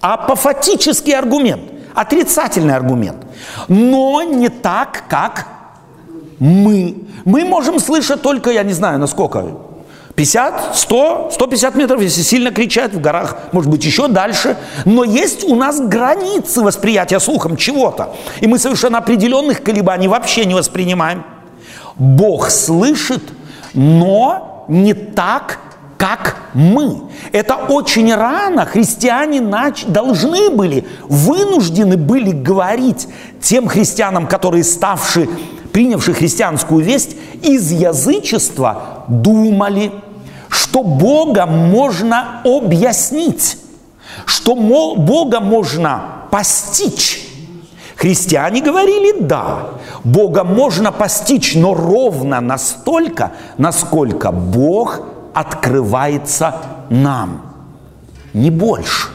апофатический 0.00 1.14
аргумент, 1.16 1.62
отрицательный 1.94 2.74
аргумент, 2.74 3.18
но 3.68 4.22
не 4.22 4.48
так, 4.48 5.04
как 5.08 5.46
мы. 6.38 6.96
Мы 7.24 7.44
можем 7.44 7.78
слышать 7.78 8.22
только, 8.22 8.50
я 8.50 8.62
не 8.62 8.72
знаю, 8.72 8.98
насколько, 8.98 9.44
50, 10.14 10.76
100, 10.76 11.30
150 11.32 11.74
метров, 11.76 12.02
если 12.02 12.22
сильно 12.22 12.50
кричать 12.50 12.92
в 12.92 13.00
горах, 13.00 13.36
может 13.52 13.70
быть, 13.70 13.84
еще 13.84 14.08
дальше. 14.08 14.56
Но 14.84 15.04
есть 15.04 15.44
у 15.44 15.54
нас 15.54 15.80
границы 15.80 16.62
восприятия 16.62 17.20
слухом 17.20 17.56
чего-то. 17.56 18.14
И 18.40 18.46
мы 18.46 18.58
совершенно 18.58 18.98
определенных 18.98 19.62
колебаний 19.62 20.08
вообще 20.08 20.44
не 20.44 20.54
воспринимаем. 20.54 21.24
Бог 21.96 22.50
слышит, 22.50 23.22
но 23.72 24.64
не 24.68 24.94
так, 24.94 25.58
как 26.00 26.36
мы. 26.54 27.02
Это 27.30 27.56
очень 27.56 28.14
рано 28.14 28.64
христиане 28.64 29.42
нач... 29.42 29.84
должны 29.84 30.48
были, 30.48 30.86
вынуждены 31.10 31.98
были 31.98 32.30
говорить 32.30 33.06
тем 33.42 33.68
христианам, 33.68 34.26
которые 34.26 34.64
ставшие, 34.64 35.28
принявшие 35.72 36.14
христианскую 36.14 36.82
весть, 36.82 37.16
из 37.42 37.70
язычества 37.70 39.04
думали, 39.08 39.92
что 40.48 40.82
Бога 40.82 41.44
можно 41.44 42.40
объяснить, 42.46 43.58
что 44.24 44.54
Бога 44.54 45.40
можно 45.40 46.02
постичь. 46.30 47.26
Христиане 47.96 48.62
говорили, 48.62 49.20
да, 49.20 49.68
Бога 50.02 50.44
можно 50.44 50.92
постичь, 50.92 51.54
но 51.54 51.74
ровно 51.74 52.40
настолько, 52.40 53.32
насколько 53.58 54.32
Бог 54.32 55.02
открывается 55.34 56.54
нам, 56.88 57.42
не 58.32 58.50
больше. 58.50 59.08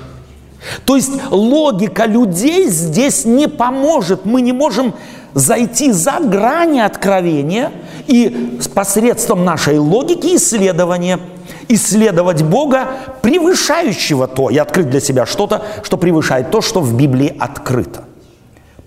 То 0.86 0.96
есть 0.96 1.12
логика 1.30 2.06
людей 2.06 2.68
здесь 2.70 3.26
не 3.26 3.48
поможет. 3.48 4.26
Мы 4.26 4.42
не 4.42 4.52
можем 4.52 4.94
зайти 5.34 5.92
за 5.92 6.20
грани 6.20 6.80
откровения 6.80 7.72
и 8.08 8.60
посредством 8.74 9.46
нашей 9.46 9.78
логики 9.78 10.36
исследования 10.36 11.20
исследовать 11.68 12.44
Бога, 12.44 12.88
превышающего 13.22 14.28
то, 14.28 14.50
и 14.50 14.58
открыть 14.58 14.90
для 14.90 15.00
себя 15.00 15.26
что-то, 15.26 15.64
что 15.84 15.98
превышает 15.98 16.52
то, 16.52 16.62
что 16.62 16.80
в 16.80 16.96
Библии 16.96 17.36
открыто. 17.40 18.04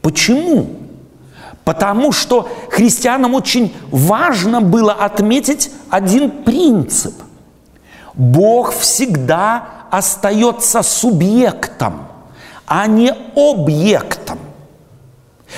Почему? 0.01 0.67
Потому 1.68 2.12
что 2.12 2.48
христианам 2.70 3.35
очень 3.35 3.76
важно 3.90 4.62
было 4.62 4.90
отметить 4.90 5.70
один 5.90 6.31
принцип. 6.31 7.12
Бог 8.14 8.72
всегда 8.72 9.64
остается 9.90 10.83
субъектом, 10.83 12.09
а 12.66 12.87
не 12.87 13.14
объектом. 13.37 14.38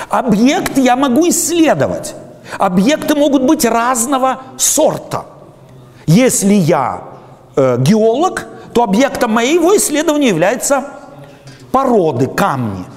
Объект 0.08 0.78
я 0.78 0.96
могу 0.96 1.28
исследовать. 1.28 2.16
Объекты 2.58 3.14
могут 3.14 3.44
быть 3.44 3.64
разного 3.64 4.40
сорта. 4.56 5.26
Если 6.06 6.54
я 6.54 7.04
э, 7.54 7.76
геолог, 7.78 8.48
то 8.74 8.82
объектом 8.82 9.34
моего 9.34 9.76
исследования 9.76 10.30
являются 10.30 10.86
породы, 11.70 12.26
камни– 12.26 12.84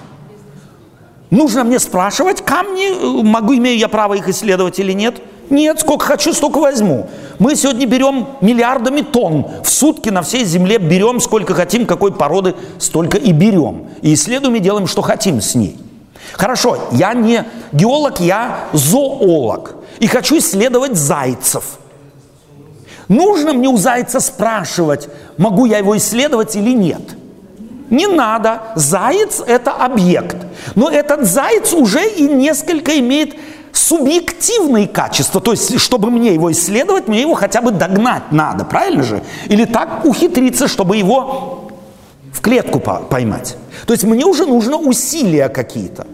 Нужно 1.33 1.63
мне 1.63 1.79
спрашивать 1.79 2.45
камни, 2.45 2.91
э, 2.91 3.23
могу, 3.23 3.55
имею 3.55 3.79
я 3.79 3.87
право 3.87 4.13
их 4.13 4.29
исследовать 4.29 4.77
или 4.77 4.91
нет? 4.91 5.15
Нет, 5.49 5.79
сколько 5.79 6.05
хочу, 6.05 6.31
столько 6.31 6.59
возьму. 6.59 7.09
Мы 7.39 7.55
сегодня 7.55 7.87
берем 7.87 8.27
миллиардами 8.41 9.01
тонн 9.01 9.47
в 9.63 9.67
сутки 9.67 10.09
на 10.09 10.21
всей 10.21 10.45
земле, 10.45 10.77
берем 10.77 11.19
сколько 11.19 11.55
хотим, 11.55 11.87
какой 11.87 12.13
породы, 12.13 12.53
столько 12.77 13.17
и 13.17 13.31
берем. 13.31 13.87
И 14.03 14.13
исследуем 14.13 14.57
и 14.57 14.59
делаем, 14.59 14.85
что 14.85 15.01
хотим 15.01 15.41
с 15.41 15.55
ней. 15.55 15.75
Хорошо, 16.33 16.77
я 16.91 17.15
не 17.15 17.45
геолог, 17.71 18.19
я 18.19 18.65
зоолог. 18.71 19.75
И 19.97 20.05
хочу 20.05 20.37
исследовать 20.37 20.95
зайцев. 20.95 21.79
Нужно 23.07 23.53
мне 23.53 23.69
у 23.69 23.77
зайца 23.77 24.19
спрашивать, 24.19 25.09
могу 25.37 25.65
я 25.65 25.79
его 25.79 25.97
исследовать 25.97 26.55
или 26.55 26.75
нет– 26.75 27.01
не 27.93 28.07
надо. 28.07 28.61
Заяц– 28.75 29.41
это 29.47 29.71
объект. 29.71 30.35
Но 30.75 30.89
этот 30.89 31.25
заяц 31.25 31.73
уже 31.73 32.09
и 32.09 32.23
несколько 32.23 32.99
имеет 32.99 33.35
субъективные 33.71 34.87
качества. 34.87 35.39
То 35.39 35.51
есть, 35.51 35.79
чтобы 35.79 36.09
мне 36.09 36.33
его 36.33 36.51
исследовать, 36.51 37.07
мне 37.07 37.21
его 37.21 37.35
хотя 37.35 37.61
бы 37.61 37.71
догнать 37.71 38.31
надо, 38.31 38.65
правильно 38.65 39.03
же? 39.03 39.21
Или 39.47 39.65
так 39.65 40.05
ухитриться, 40.05 40.67
чтобы 40.67 40.97
его 40.97 41.71
в 42.31 42.41
клетку 42.41 42.79
поймать. 42.79 43.57
То 43.85 43.93
есть, 43.93 44.03
мне 44.03 44.25
уже 44.25 44.45
нужно 44.45 44.77
усилия 44.77 45.49
какие-то. 45.49 46.07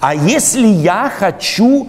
А 0.00 0.14
если 0.14 0.66
я 0.66 1.10
хочу 1.18 1.88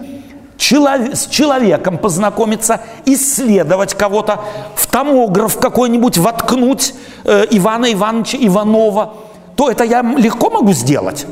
с 0.58 1.26
человеком 1.26 1.98
познакомиться, 1.98 2.80
исследовать 3.04 3.92
кого-то, 3.92 4.40
в 4.74 4.86
томограф 4.86 5.58
какой-нибудь 5.58 6.16
воткнуть 6.16 6.94
э, 7.24 7.44
Ивана 7.50 7.92
Ивановича 7.92 8.38
Иванова– 8.40 9.12
то 9.56 9.70
это 9.70 9.84
я 9.84 10.02
легко 10.02 10.50
могу 10.50 10.72
сделать. 10.72 11.26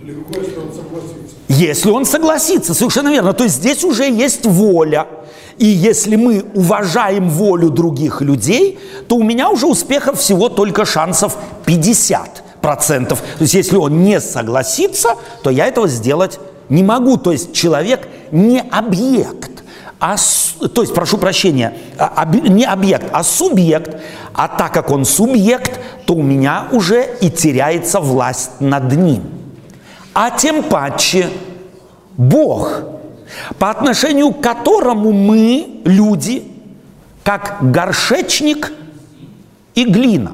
Если 0.00 0.58
он 0.58 0.72
согласится. 0.72 1.36
Если 1.48 1.90
он 1.90 2.04
согласится, 2.06 2.74
совершенно 2.74 3.08
верно. 3.08 3.32
То 3.32 3.44
есть 3.44 3.56
здесь 3.56 3.84
уже 3.84 4.08
есть 4.08 4.46
воля. 4.46 5.06
И 5.58 5.66
если 5.66 6.16
мы 6.16 6.46
уважаем 6.54 7.28
волю 7.28 7.68
других 7.68 8.22
людей, 8.22 8.78
то 9.08 9.16
у 9.16 9.22
меня 9.22 9.50
уже 9.50 9.66
успехов 9.66 10.18
всего 10.18 10.48
только 10.48 10.86
шансов 10.86 11.36
50 11.66 12.44
процентов. 12.62 13.20
То 13.20 13.42
есть 13.42 13.54
если 13.54 13.76
он 13.76 14.02
не 14.02 14.20
согласится, 14.20 15.16
то 15.42 15.50
я 15.50 15.66
этого 15.66 15.88
сделать 15.88 16.38
не 16.68 16.82
могу. 16.82 17.18
То 17.18 17.32
есть 17.32 17.52
человек 17.52 18.08
не 18.30 18.60
объект 18.60 19.64
а, 19.98 20.16
то 20.68 20.82
есть, 20.82 20.94
прошу 20.94 21.18
прощения, 21.18 21.74
а, 21.98 22.24
не 22.26 22.64
объект, 22.64 23.06
а 23.12 23.22
субъект. 23.22 24.00
А 24.34 24.48
так 24.48 24.72
как 24.72 24.90
он 24.90 25.04
субъект, 25.04 25.80
то 26.06 26.14
у 26.14 26.22
меня 26.22 26.68
уже 26.72 27.16
и 27.20 27.30
теряется 27.30 28.00
власть 28.00 28.60
над 28.60 28.92
ним. 28.92 29.22
А 30.14 30.30
тем 30.30 30.62
паче 30.62 31.28
Бог, 32.16 32.82
по 33.58 33.70
отношению 33.70 34.32
к 34.32 34.40
которому 34.40 35.12
мы, 35.12 35.80
люди, 35.84 36.44
как 37.24 37.58
горшечник 37.60 38.72
и 39.74 39.84
глина. 39.84 40.32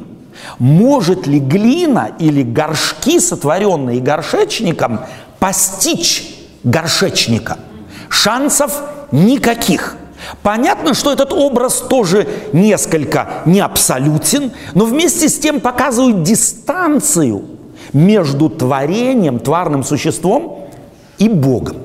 Может 0.59 1.27
ли 1.27 1.41
глина 1.41 2.11
или 2.19 2.43
горшки, 2.43 3.21
сотворенные 3.21 4.01
горшечником, 4.01 5.01
постичь 5.39 6.25
горшечника– 6.63 7.59
шансов 8.09 8.73
никаких. 9.13 9.97
Понятно, 10.43 10.95
что 10.95 11.13
этот 11.13 11.33
образ 11.33 11.81
тоже 11.81 12.27
несколько 12.53 13.43
не 13.45 13.61
абсолютен, 13.61 14.53
но 14.75 14.85
вместе 14.85 15.29
с 15.29 15.39
тем 15.39 15.61
показывает 15.61 16.23
дистанцию 16.23 17.45
между 17.93 18.49
творением, 18.49 19.39
тварным 19.39 19.85
существом 19.85 20.69
и 21.19 21.29
Богом. 21.29 21.77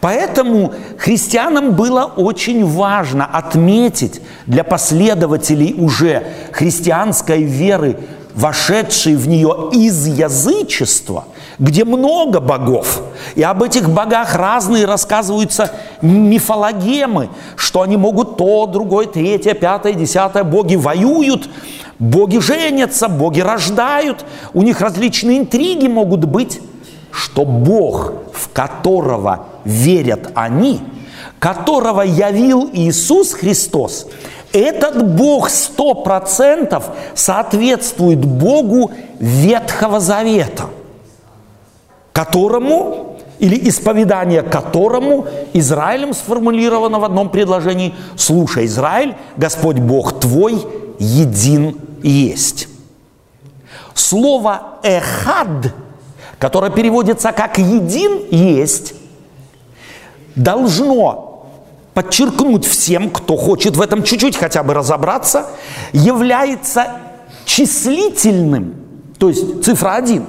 Поэтому 0.00 0.72
христианам 0.98 1.72
было 1.72 2.04
очень 2.04 2.64
важно 2.64 3.24
отметить 3.24 4.20
для 4.46 4.64
последователей 4.64 5.74
уже 5.78 6.24
христианской 6.52 7.42
веры, 7.42 7.98
вошедшей 8.34 9.16
в 9.16 9.28
нее 9.28 9.70
из 9.72 10.06
язычества, 10.06 11.24
где 11.60 11.84
много 11.84 12.40
богов, 12.40 13.02
и 13.34 13.42
об 13.42 13.62
этих 13.62 13.88
богах 13.88 14.34
разные 14.34 14.86
рассказываются 14.86 15.70
мифологемы, 16.00 17.28
что 17.54 17.82
они 17.82 17.98
могут 17.98 18.38
то, 18.38 18.66
другое, 18.66 19.06
третье, 19.06 19.52
пятое, 19.52 19.92
десятое, 19.92 20.42
боги 20.42 20.74
воюют, 20.74 21.50
боги 21.98 22.38
женятся, 22.38 23.08
боги 23.08 23.40
рождают, 23.40 24.24
у 24.54 24.62
них 24.62 24.80
различные 24.80 25.38
интриги 25.38 25.86
могут 25.86 26.24
быть, 26.24 26.60
что 27.12 27.44
Бог, 27.44 28.14
в 28.32 28.48
которого 28.52 29.46
верят 29.64 30.32
они, 30.34 30.80
которого 31.38 32.00
явил 32.00 32.70
Иисус 32.72 33.34
Христос, 33.34 34.06
этот 34.52 35.14
Бог 35.14 35.50
сто 35.50 35.94
процентов 35.94 36.84
соответствует 37.14 38.24
Богу 38.24 38.92
Ветхого 39.18 40.00
Завета, 40.00 40.64
которому 42.12 43.18
или 43.38 43.68
исповедание 43.68 44.42
которому 44.42 45.26
Израилем 45.54 46.12
сформулировано 46.12 47.00
в 47.00 47.04
одном 47.04 47.30
предложении 47.30 47.94
«Слушай, 48.16 48.66
Израиль, 48.66 49.16
Господь 49.36 49.78
Бог 49.78 50.20
твой 50.20 50.66
един 50.98 51.78
есть». 52.02 52.68
Слово 53.94 54.78
«эхад», 54.82 55.74
которое 56.38 56.70
переводится 56.70 57.32
как 57.32 57.58
«един 57.58 58.26
есть», 58.30 58.94
должно 60.36 61.46
подчеркнуть 61.94 62.66
всем, 62.66 63.10
кто 63.10 63.36
хочет 63.36 63.76
в 63.76 63.80
этом 63.80 64.02
чуть-чуть 64.02 64.36
хотя 64.36 64.62
бы 64.62 64.74
разобраться, 64.74 65.46
является 65.92 66.88
числительным, 67.46 68.74
то 69.18 69.28
есть 69.28 69.64
цифра 69.64 69.94
1. 69.94 70.24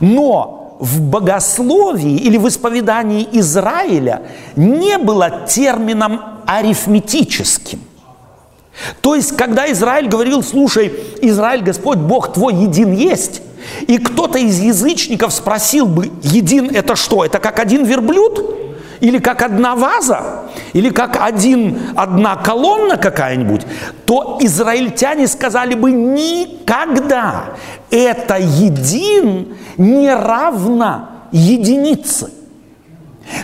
Но 0.00 0.57
в 0.78 1.00
богословии 1.00 2.16
или 2.16 2.36
в 2.36 2.48
исповедании 2.48 3.28
Израиля 3.32 4.22
не 4.56 4.98
было 4.98 5.46
термином 5.48 6.20
арифметическим. 6.46 7.80
То 9.00 9.14
есть, 9.14 9.36
когда 9.36 9.70
Израиль 9.72 10.08
говорил, 10.08 10.42
слушай, 10.42 10.92
Израиль, 11.20 11.62
Господь, 11.62 11.98
Бог 11.98 12.32
твой 12.32 12.54
един 12.54 12.92
есть, 12.92 13.42
и 13.86 13.98
кто-то 13.98 14.38
из 14.38 14.60
язычников 14.60 15.32
спросил 15.32 15.86
бы, 15.86 16.10
един 16.22 16.70
это 16.74 16.94
что? 16.94 17.24
Это 17.24 17.40
как 17.40 17.58
один 17.58 17.84
верблюд? 17.84 18.67
Или 19.00 19.18
как 19.18 19.42
одна 19.42 19.74
ваза, 19.74 20.44
или 20.72 20.90
как 20.90 21.18
один, 21.20 21.78
одна 21.96 22.36
колонна 22.36 22.96
какая-нибудь, 22.96 23.66
то 24.06 24.38
израильтяне 24.40 25.26
сказали 25.26 25.74
бы 25.74 25.92
никогда 25.92 27.44
это 27.90 28.36
един 28.38 29.56
не 29.76 30.14
равно 30.14 31.08
единице. 31.32 32.30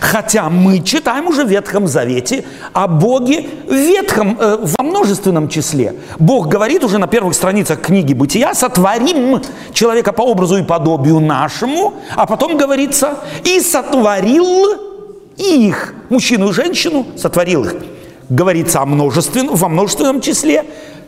Хотя 0.01 0.49
мы 0.49 0.79
читаем 0.79 1.27
уже 1.27 1.43
в 1.43 1.47
Ветхом 1.47 1.87
Завете 1.87 2.43
о 2.73 2.87
Боге 2.87 3.47
в 3.67 3.73
ветхом, 3.73 4.37
э, 4.39 4.57
во 4.77 4.83
множественном 4.83 5.47
числе. 5.47 5.93
Бог 6.17 6.47
говорит 6.47 6.83
уже 6.83 6.97
на 6.97 7.07
первых 7.07 7.35
страницах 7.35 7.81
книги 7.81 8.13
Бытия, 8.13 8.55
сотворим 8.55 9.41
человека 9.73 10.11
по 10.11 10.23
образу 10.23 10.57
и 10.57 10.63
подобию 10.63 11.19
нашему, 11.19 11.93
а 12.15 12.25
потом 12.25 12.57
говорится, 12.57 13.19
и 13.43 13.59
сотворил 13.59 14.94
и 15.37 15.67
их, 15.67 15.93
мужчину 16.09 16.49
и 16.49 16.53
женщину, 16.53 17.05
сотворил 17.17 17.65
их. 17.65 17.75
Говорится 18.29 18.81
о 18.81 18.85
множествен, 18.85 19.49
во 19.49 19.69
множественном 19.69 20.21
числе. 20.21 20.65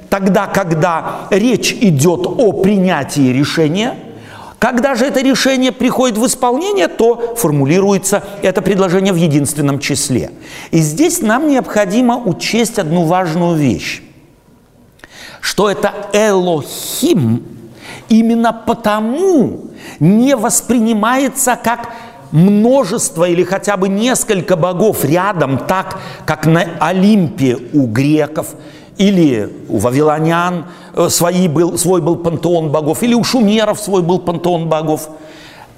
Тогда, 0.09 0.47
когда 0.47 1.27
речь 1.31 1.71
идет 1.73 2.25
о 2.25 2.53
принятии 2.53 3.31
решения, 3.33 3.95
когда 4.59 4.95
же 4.95 5.05
это 5.05 5.21
решение 5.21 5.71
приходит 5.71 6.17
в 6.17 6.25
исполнение, 6.25 6.87
то 6.87 7.35
формулируется 7.35 8.23
это 8.41 8.61
предложение 8.61 9.13
в 9.13 9.17
единственном 9.17 9.79
числе. 9.79 10.31
И 10.71 10.79
здесь 10.79 11.21
нам 11.21 11.47
необходимо 11.47 12.17
учесть 12.17 12.79
одну 12.79 13.03
важную 13.03 13.55
вещь, 13.55 14.01
что 15.41 15.69
это 15.69 15.93
Элохим 16.13 17.43
именно 18.09 18.53
потому 18.53 19.67
не 19.99 20.35
воспринимается 20.35 21.57
как 21.61 21.89
множество 22.31 23.25
или 23.25 23.43
хотя 23.43 23.77
бы 23.77 23.89
несколько 23.89 24.55
богов 24.55 25.03
рядом, 25.03 25.57
так 25.57 25.99
как 26.25 26.45
на 26.45 26.65
Олимпе 26.79 27.57
у 27.73 27.87
греков 27.87 28.55
или 28.97 29.53
у 29.69 29.77
вавилонян 29.77 30.65
э, 30.93 31.09
свой 31.09 31.47
был, 31.47 31.77
свой 31.77 32.01
был 32.01 32.17
пантеон 32.17 32.71
богов, 32.71 33.03
или 33.03 33.13
у 33.13 33.23
шумеров 33.23 33.79
свой 33.79 34.01
был 34.01 34.19
пантеон 34.19 34.67
богов. 34.67 35.09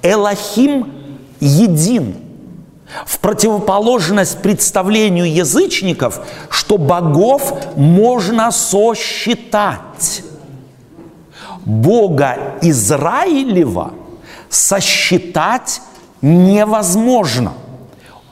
Элохим 0.02 0.92
един. 1.40 2.16
В 3.06 3.20
противоположность 3.20 4.42
представлению 4.42 5.32
язычников, 5.32 6.20
что 6.48 6.76
богов 6.76 7.54
можно 7.76 8.50
сосчитать. 8.50 10.24
Бога 11.64 12.56
Израилева 12.62 13.92
сосчитать 14.48 15.82
невозможно. 16.22 17.52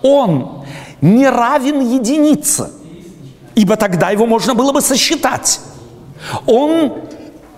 Он 0.03 0.65
не 1.01 1.29
равен 1.29 1.81
единице, 1.81 2.71
ибо 3.55 3.77
тогда 3.77 4.11
его 4.11 4.27
можно 4.27 4.55
было 4.55 4.73
бы 4.73 4.81
сосчитать. 4.81 5.61
Он 6.47 6.93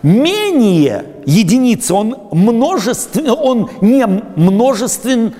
менее 0.03 1.07
единицы, 1.27 1.95
он 1.95 2.16
множественный, 2.31 3.33
он 3.33 3.71
не 3.81 4.07
множественен, 4.07 5.35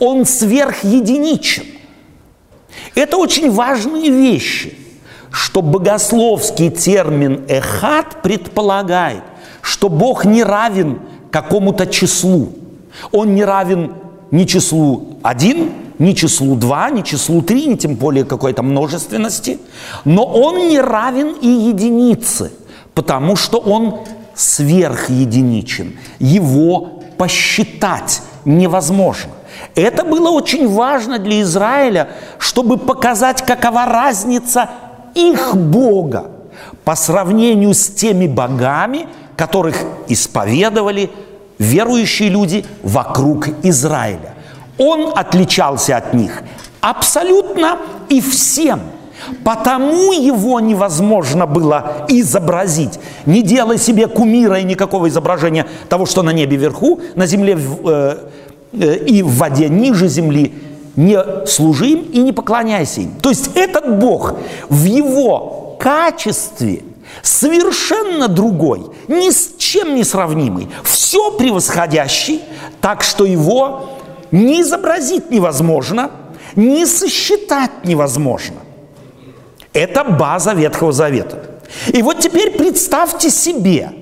он 0.00 0.24
сверхединичен. 0.24 1.64
Это 2.94 3.16
очень 3.16 3.50
важные 3.50 4.10
вещи, 4.10 4.76
что 5.30 5.62
богословский 5.62 6.70
термин 6.70 7.44
«эхат» 7.48 8.22
предполагает, 8.22 9.22
что 9.62 9.88
Бог 9.88 10.24
не 10.24 10.42
равен 10.42 11.00
какому-то 11.30 11.86
числу. 11.86 12.52
Он 13.12 13.34
не 13.34 13.44
равен 13.44 13.92
ни 14.30 14.44
числу 14.44 15.18
1, 15.22 15.72
ни 15.98 16.12
числу 16.12 16.56
2, 16.56 16.90
ни 16.90 17.02
числу 17.02 17.42
3, 17.42 17.66
ни 17.66 17.74
тем 17.76 17.94
более 17.94 18.24
какой-то 18.24 18.62
множественности, 18.62 19.58
но 20.04 20.24
он 20.24 20.68
не 20.68 20.80
равен 20.80 21.34
и 21.40 21.48
единице, 21.48 22.52
потому 22.94 23.36
что 23.36 23.58
он 23.58 24.00
сверхединичен. 24.34 25.96
Его 26.18 27.00
посчитать 27.16 28.22
невозможно. 28.44 29.32
Это 29.74 30.04
было 30.04 30.30
очень 30.30 30.68
важно 30.68 31.18
для 31.18 31.40
Израиля, 31.40 32.08
чтобы 32.38 32.76
показать, 32.76 33.44
какова 33.44 33.86
разница 33.86 34.70
их 35.14 35.56
Бога 35.56 36.30
по 36.84 36.94
сравнению 36.94 37.72
с 37.74 37.88
теми 37.88 38.26
богами, 38.26 39.08
которых 39.36 39.76
исповедовали 40.08 41.10
верующие 41.58 42.28
люди 42.28 42.64
вокруг 42.82 43.48
Израиля. 43.62 44.34
Он 44.78 45.12
отличался 45.14 45.96
от 45.96 46.14
них 46.14 46.42
абсолютно 46.80 47.78
и 48.08 48.20
всем. 48.20 48.80
Потому 49.44 50.12
его 50.12 50.60
невозможно 50.60 51.46
было 51.46 52.06
изобразить. 52.08 53.00
Не 53.24 53.42
делай 53.42 53.78
себе 53.78 54.06
кумира 54.08 54.60
и 54.60 54.64
никакого 54.64 55.08
изображения 55.08 55.66
того, 55.88 56.04
что 56.04 56.22
на 56.22 56.30
небе 56.30 56.56
вверху, 56.58 57.00
на 57.14 57.26
земле 57.26 57.58
э, 57.58 58.16
э, 58.72 58.96
и 58.98 59.22
в 59.22 59.38
воде 59.38 59.68
ниже 59.68 60.08
земли. 60.08 60.54
Не 60.96 61.46
служи 61.46 61.88
им 61.88 62.02
и 62.12 62.18
не 62.18 62.32
поклоняйся 62.32 63.00
им. 63.00 63.14
То 63.22 63.30
есть 63.30 63.50
этот 63.54 63.98
Бог 63.98 64.34
в 64.68 64.84
его 64.84 65.76
качестве– 65.80 66.82
совершенно 67.22 68.28
другой, 68.28 68.86
ни 69.08 69.30
с 69.30 69.54
чем 69.58 69.94
не 69.94 70.04
сравнимый, 70.04 70.68
все 70.84 71.32
превосходящий, 71.32 72.42
так 72.80 73.02
что 73.02 73.24
его 73.24 73.98
ни 74.30 74.60
изобразить 74.60 75.30
невозможно, 75.30 76.10
ни 76.54 76.84
сосчитать 76.84 77.84
невозможно. 77.84 78.56
Это 79.72 80.04
база 80.04 80.52
Ветхого 80.52 80.92
Завета. 80.92 81.60
И 81.88 82.02
вот 82.02 82.20
теперь 82.20 82.52
представьте 82.52 83.30
себе, 83.30 83.92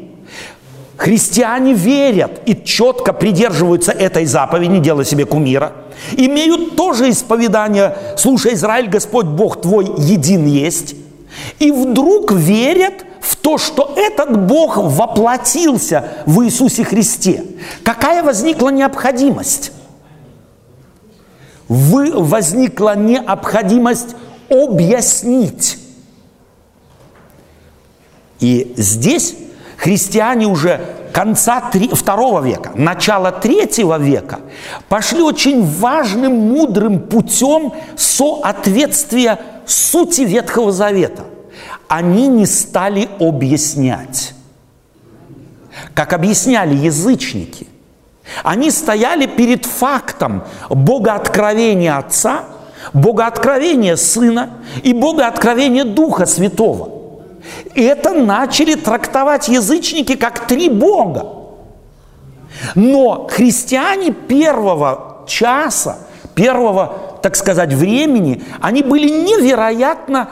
христиане 0.97 1.75
верят 1.75 2.43
и 2.47 2.55
четко 2.55 3.13
придерживаются 3.13 3.93
этой 3.93 4.27
заповеди, 4.27 4.71
не 4.71 4.81
делай 4.81 5.05
себе 5.05 5.25
кумира, 5.25 5.73
имеют 6.13 6.77
тоже 6.77 7.11
исповедание, 7.11 7.97
слушай, 8.17 8.55
Израиль, 8.55 8.89
Господь 8.89 9.27
Бог 9.27 9.61
твой 9.61 9.87
един 9.99 10.47
есть, 10.47 10.95
и 11.59 11.71
вдруг 11.71 12.33
верят 12.33 13.05
в 13.21 13.37
то, 13.37 13.59
что 13.59 13.93
этот 13.97 14.47
Бог 14.47 14.77
воплотился 14.77 16.09
в 16.27 16.45
Иисусе 16.45 16.85
Христе. 16.85 17.45
Какая 17.83 18.23
возникла 18.23 18.69
необходимость? 18.69 19.73
Вы, 21.69 22.13
возникла 22.13 22.97
необходимость 22.97 24.17
объяснить. 24.51 25.79
И 28.41 28.75
здесь 28.77 29.37
христиане 29.79 30.47
уже 30.47 30.81
конца 31.13 31.71
второго 31.93 32.41
века, 32.41 32.73
начала 32.75 33.31
третьего 33.31 33.99
века 33.99 34.41
пошли 34.89 35.23
очень 35.23 35.65
важным, 35.65 36.35
мудрым 36.35 37.01
путем 37.01 37.73
соответствия 37.97 39.39
сути 39.65 40.23
Ветхого 40.23 40.73
Завета. 40.73 41.23
Они 41.89 42.29
не 42.29 42.47
стали 42.47 43.09
объяснять, 43.21 44.35
как 45.95 46.13
объясняли 46.13 46.75
язычники. 46.75 47.69
Они 48.43 48.71
стояли 48.71 49.27
перед 49.27 49.67
фактом 49.67 50.45
богооткровения 50.71 51.97
Отца, 51.97 52.45
богооткровения 52.93 53.97
Сына 53.97 54.51
и 54.83 54.93
богооткровения 54.93 55.85
Духа 55.85 56.27
Святого. 56.27 56.91
И 57.75 57.83
это 57.83 58.13
начали 58.13 58.75
трактовать 58.75 59.49
язычники 59.49 60.17
как 60.17 60.47
три 60.47 60.71
Бога. 60.71 61.27
Но 62.75 63.27
христиане 63.31 64.13
первого 64.13 65.25
часа, 65.27 65.99
первого, 66.35 67.19
так 67.23 67.37
сказать, 67.37 67.73
времени, 67.73 68.43
они 68.61 68.83
были 68.83 69.09
невероятно 69.09 70.31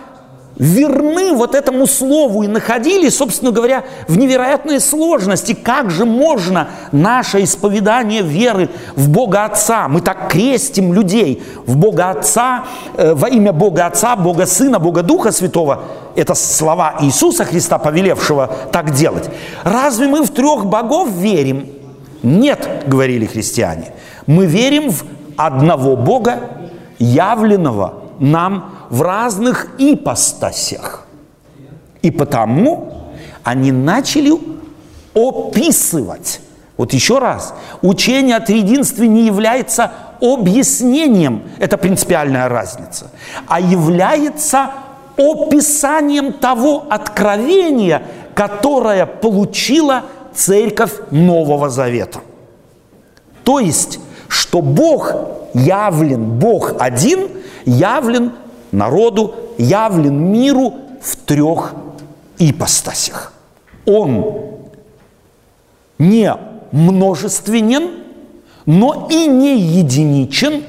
верны 0.57 1.33
вот 1.33 1.55
этому 1.55 1.87
слову 1.87 2.43
и 2.43 2.47
находились, 2.47 3.17
собственно 3.17 3.51
говоря, 3.51 3.85
в 4.09 4.17
невероятной 4.17 4.81
сложности. 4.81 5.55
Как 5.55 5.91
же 5.91 6.05
можно 6.05 6.69
наше 6.93 7.43
исповедание 7.43 8.23
веры 8.23 8.69
в 8.95 9.09
Бога 9.09 9.45
Отца, 9.45 9.89
мы 9.89 10.01
так 10.01 10.29
крестим 10.31 10.93
людей 10.93 11.43
в 11.67 11.77
Бога 11.77 12.11
Отца, 12.11 12.65
э, 12.97 13.15
во 13.15 13.29
имя 13.29 13.53
Бога 13.53 13.87
Отца, 13.87 14.17
Бога 14.17 14.47
Сына, 14.47 14.79
Бога 14.79 15.03
Духа 15.03 15.33
Святого, 15.33 15.83
это 16.15 16.35
слова 16.35 16.97
Иисуса 17.01 17.45
Христа, 17.45 17.79
повелевшего 17.79 18.51
так 18.71 18.93
делать. 18.93 19.31
Разве 19.65 20.09
мы 20.09 20.23
в 20.23 20.31
трех 20.31 20.67
богов 20.67 21.09
верим? 21.11 21.69
Нет, 22.23 22.85
говорили 22.87 23.27
христиане. 23.27 23.93
Мы 24.27 24.47
верим 24.47 24.91
в 24.91 25.05
одного 25.37 25.97
Бога, 25.97 26.41
явленного 26.99 27.95
нам 28.21 28.72
в 28.93 29.01
разных 29.01 29.69
ипостасях. 29.79 31.07
И 32.03 32.11
потому 32.11 33.11
они 33.43 33.73
начали 33.73 34.33
описывать. 35.15 36.41
Вот 36.77 36.93
еще 36.93 37.19
раз, 37.19 37.55
учение 37.81 38.37
о 38.37 38.41
триединстве 38.41 39.09
не 39.09 39.25
является 39.25 39.93
объяснением, 40.21 41.43
это 41.59 41.79
принципиальная 41.79 42.49
разница, 42.49 43.11
а 43.47 43.61
является 43.61 44.71
описанием 45.17 46.35
того 46.35 46.85
откровения, 46.91 48.03
которое 48.35 49.07
получила 49.07 50.03
церковь 50.35 50.93
Нового 51.11 51.71
Завета. 51.71 52.21
То 53.43 53.59
есть, 53.59 54.01
что 54.29 54.61
Бог 54.61 55.15
явлен, 55.55 56.39
Бог 56.39 56.75
один 56.79 57.31
явлен 57.65 58.33
народу, 58.73 59.35
явлен 59.59 60.33
миру 60.33 60.75
в 61.01 61.17
трех 61.17 61.75
ипостасях. 62.39 63.33
Он 63.87 64.27
не 65.99 66.35
множественен, 66.73 68.03
но 68.67 69.09
и 69.11 69.27
не 69.27 69.59
единичен, 69.61 70.63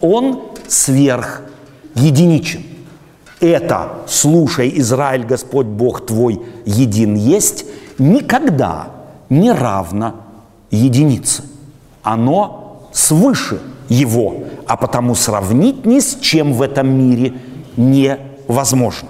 он 0.00 0.42
сверхединичен. 0.66 2.62
Это 3.40 3.98
«слушай, 4.06 4.72
Израиль, 4.76 5.24
Господь 5.24 5.66
Бог 5.66 6.06
твой 6.06 6.42
един 6.64 7.14
есть» 7.14 7.66
никогда 7.98 8.88
не 9.28 9.52
равно 9.52 10.14
единице. 10.70 11.44
Оно 12.02 12.63
свыше 12.94 13.60
его, 13.88 14.44
а 14.66 14.78
потому 14.78 15.14
сравнить 15.14 15.84
ни 15.84 16.00
с 16.00 16.16
чем 16.20 16.54
в 16.54 16.62
этом 16.62 16.88
мире 16.88 17.34
невозможно. 17.76 19.08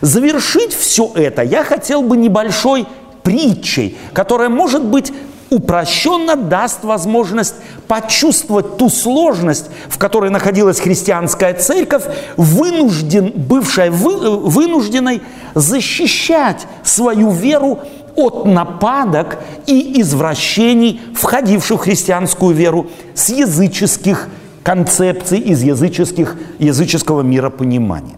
Завершить 0.00 0.72
все 0.72 1.10
это 1.14 1.42
я 1.42 1.64
хотел 1.64 2.02
бы 2.02 2.16
небольшой 2.16 2.86
притчей, 3.22 3.98
которая, 4.12 4.48
может 4.48 4.84
быть, 4.84 5.12
упрощенно 5.50 6.36
даст 6.36 6.84
возможность 6.84 7.54
почувствовать 7.88 8.76
ту 8.76 8.90
сложность, 8.90 9.66
в 9.88 9.98
которой 9.98 10.30
находилась 10.30 10.80
христианская 10.80 11.54
церковь, 11.54 12.04
вынужден, 12.36 13.32
бывшая 13.34 13.90
вы, 13.90 14.38
вынужденной 14.38 15.22
защищать 15.54 16.66
свою 16.84 17.30
веру 17.30 17.80
от 18.16 18.46
нападок 18.46 19.38
и 19.66 20.00
извращений, 20.00 21.00
входивших 21.14 21.80
в 21.80 21.84
христианскую 21.84 22.54
веру 22.54 22.86
с 23.14 23.28
языческих 23.28 24.28
концепций, 24.62 25.38
из 25.38 25.62
языческих, 25.62 26.36
языческого 26.58 27.22
миропонимания. 27.22 28.16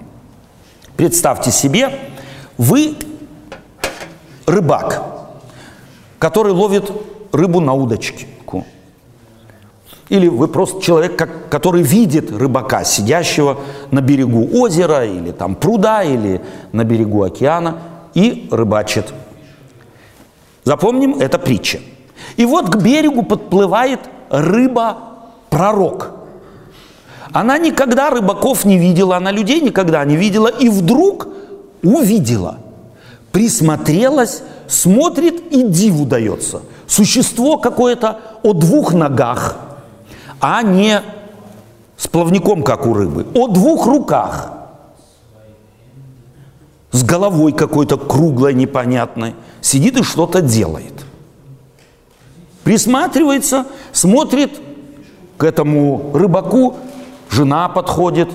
Представьте 0.97 1.51
себе, 1.51 1.91
вы 2.57 2.97
рыбак, 4.47 5.03
который 6.19 6.53
ловит 6.53 6.91
рыбу 7.33 7.61
на 7.61 7.75
удочке. 7.75 8.27
Или 10.09 10.27
вы 10.29 10.49
просто 10.49 10.81
человек, 10.81 11.29
который 11.51 11.83
видит 11.83 12.31
рыбака, 12.33 12.83
сидящего 12.85 13.59
на 13.91 14.01
берегу 14.01 14.49
озера 14.59 15.05
или 15.05 15.33
там 15.33 15.55
пруда, 15.55 16.03
или 16.03 16.41
на 16.73 16.85
берегу 16.85 17.23
океана, 17.23 17.79
и 18.15 18.49
рыбачит. 18.51 19.13
Запомним, 20.68 21.18
это 21.18 21.38
притча. 21.38 21.81
И 22.37 22.44
вот 22.44 22.68
к 22.68 22.76
берегу 22.76 23.22
подплывает 23.22 24.00
рыба-пророк. 24.28 26.11
Она 27.33 27.57
никогда 27.57 28.11
рыбаков 28.11 28.66
не 28.66 28.76
видела, 28.76 29.16
она 29.16 29.31
людей 29.31 29.62
никогда 29.62 30.04
не 30.04 30.16
видела, 30.16 30.48
и 30.48 30.68
вдруг 30.68 31.28
увидела, 31.83 32.59
присмотрелась, 33.33 34.42
смотрит 34.66 35.40
и 35.50 35.62
диву 35.62 36.04
дается– 36.04 36.61
существо 36.87 37.57
какое-то 37.57 38.20
о 38.42 38.52
двух 38.52 38.92
ногах, 38.92 39.57
а 40.38 40.62
не 40.62 41.00
с 41.96 42.09
плавником, 42.09 42.62
как 42.62 42.87
у 42.87 42.92
рыбы, 42.92 43.26
о 43.35 43.48
двух 43.48 43.87
руках, 43.87 44.50
с 46.90 47.03
головой 47.03 47.53
какой-то 47.53 47.96
круглой, 47.96 48.55
непонятной, 48.55 49.35
сидит 49.61 49.98
и 49.98 50.03
что-то 50.03 50.40
делает. 50.40 51.05
Присматривается, 52.64 53.66
смотрит 53.92 54.53
к 55.37 55.44
этому 55.44 56.11
рыбаку, 56.14 56.77
жена 57.31 57.68
подходит, 57.68 58.31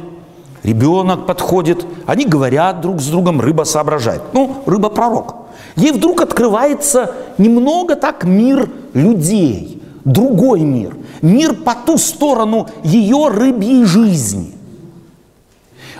ребенок 0.64 1.26
подходит, 1.26 1.86
они 2.06 2.26
говорят 2.26 2.82
друг 2.82 3.02
с 3.02 3.08
другом, 3.08 3.42
рыба 3.42 3.64
соображает. 3.64 4.22
Ну, 4.34 4.64
рыба 4.66 4.90
пророк– 4.90 5.36
Ей 5.76 5.92
вдруг 5.92 6.22
открывается 6.22 7.16
немного 7.38 7.96
так 7.96 8.24
мир 8.24 8.70
людей, 8.94 9.82
другой 10.06 10.62
мир, 10.62 10.96
мир 11.22 11.56
по 11.56 11.74
ту 11.74 11.98
сторону 11.98 12.68
ее 12.84 13.30
рыбьей 13.30 13.84
жизни. 13.86 14.54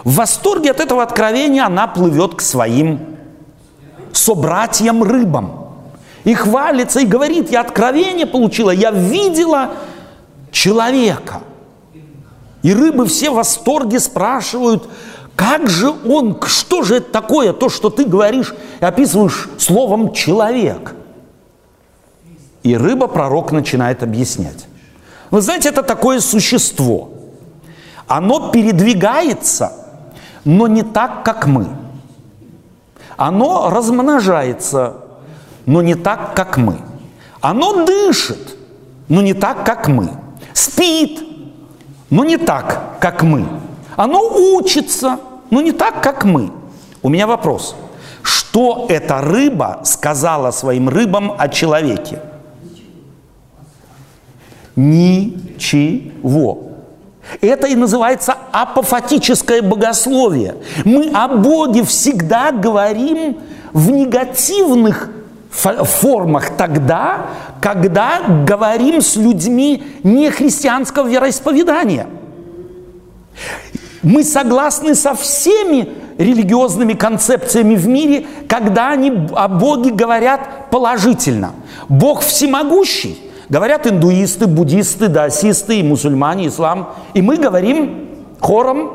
В 0.04 0.16
восторге 0.16 0.72
от 0.72 0.80
этого 0.80 1.04
откровения 1.04 1.66
она 1.66 1.88
плывет 1.88 2.36
к 2.36 2.42
своим 2.42 3.18
собратьям 4.12 5.04
рыбам 5.04 5.70
и 6.24 6.34
хвалится, 6.34 7.02
и 7.02 7.06
говорит, 7.06 7.52
я 7.52 7.62
откровение 7.62 8.26
получила, 8.26 8.72
я 8.72 8.92
видела 8.92 9.72
человека. 10.52 11.42
И 12.62 12.74
рыбы 12.74 13.06
все 13.06 13.30
в 13.30 13.36
восторге 13.36 14.00
спрашивают, 14.00 14.90
как 15.36 15.70
же 15.70 15.90
он, 15.90 16.40
что 16.46 16.84
же 16.84 16.98
это 16.98 17.12
такое, 17.12 17.54
то, 17.54 17.70
что 17.70 17.90
ты 17.90 18.06
говоришь 18.06 18.54
и 18.80 18.86
описываешь 18.86 19.50
словом 19.58 20.14
«человек»? 20.14 20.96
И 22.62 22.78
рыба-пророк 22.78 23.52
начинает 23.52 24.04
объяснять. 24.04 24.66
Вы 25.32 25.42
знаете, 25.42 25.70
это 25.70 25.84
такое 25.84 26.22
существо. 26.22 27.10
Оно 28.08 28.52
передвигается, 28.52 29.83
но 30.46 30.68
не 30.68 30.84
так, 30.84 31.24
как 31.24 31.48
мы. 31.48 31.68
Оно 33.18 33.70
размножается, 33.70 34.98
но 35.66 35.82
не 35.82 35.96
так, 35.96 36.36
как 36.36 36.58
мы. 36.58 36.78
Оно 37.42 37.86
дышит, 37.86 38.58
но 39.08 39.22
не 39.22 39.34
так, 39.34 39.66
как 39.66 39.88
мы. 39.88 40.10
Спит, 40.54 41.24
но 42.10 42.24
не 42.26 42.38
так, 42.38 42.98
как 43.00 43.24
мы. 43.24 43.48
Оно 43.96 44.20
учится, 44.56 45.20
но 45.50 45.62
не 45.62 45.72
так, 45.72 46.02
как 46.02 46.26
мы. 46.26 46.52
У 47.02 47.10
меня 47.10 47.28
вопрос. 47.28 47.76
Что 48.22 48.86
эта 48.90 49.22
рыба 49.22 49.82
сказала 49.84 50.52
своим 50.52 50.90
рыбам 50.90 51.34
о 51.38 51.50
человеке? 51.50 52.22
Ничего. 54.76 56.73
Это 57.42 57.68
и 57.68 57.76
называется 57.76 58.36
апофатическое 58.52 59.62
богословие. 59.62 60.56
Мы 60.84 61.10
о 61.14 61.28
Боге 61.28 61.84
всегда 61.84 62.52
говорим 62.52 63.38
в 63.72 63.90
негативных 63.92 65.10
формах 65.50 66.58
тогда, 66.58 67.28
когда 67.62 68.22
говорим 68.46 69.02
с 69.02 69.16
людьми 69.16 69.84
нехристианского 70.04 71.08
вероисповедания. 71.08 72.08
Мы 74.02 74.24
согласны 74.24 74.96
со 74.96 75.16
всеми 75.16 75.90
религиозными 76.18 76.94
концепциями 76.94 77.76
в 77.76 77.88
мире, 77.88 78.26
когда 78.50 78.90
они 78.90 79.12
о 79.34 79.48
Боге 79.48 79.92
говорят 79.92 80.70
положительно. 80.70 81.54
Бог 81.88 82.22
всемогущий, 82.22 83.18
говорят 83.50 83.88
индуисты, 83.88 84.48
буддисты, 84.48 85.08
даосисты, 85.08 85.80
и 85.80 85.84
мусульмане, 85.84 86.48
ислам. 86.48 86.94
И 87.14 87.22
мы 87.22 87.38
говорим 87.38 88.10
хором 88.40 88.92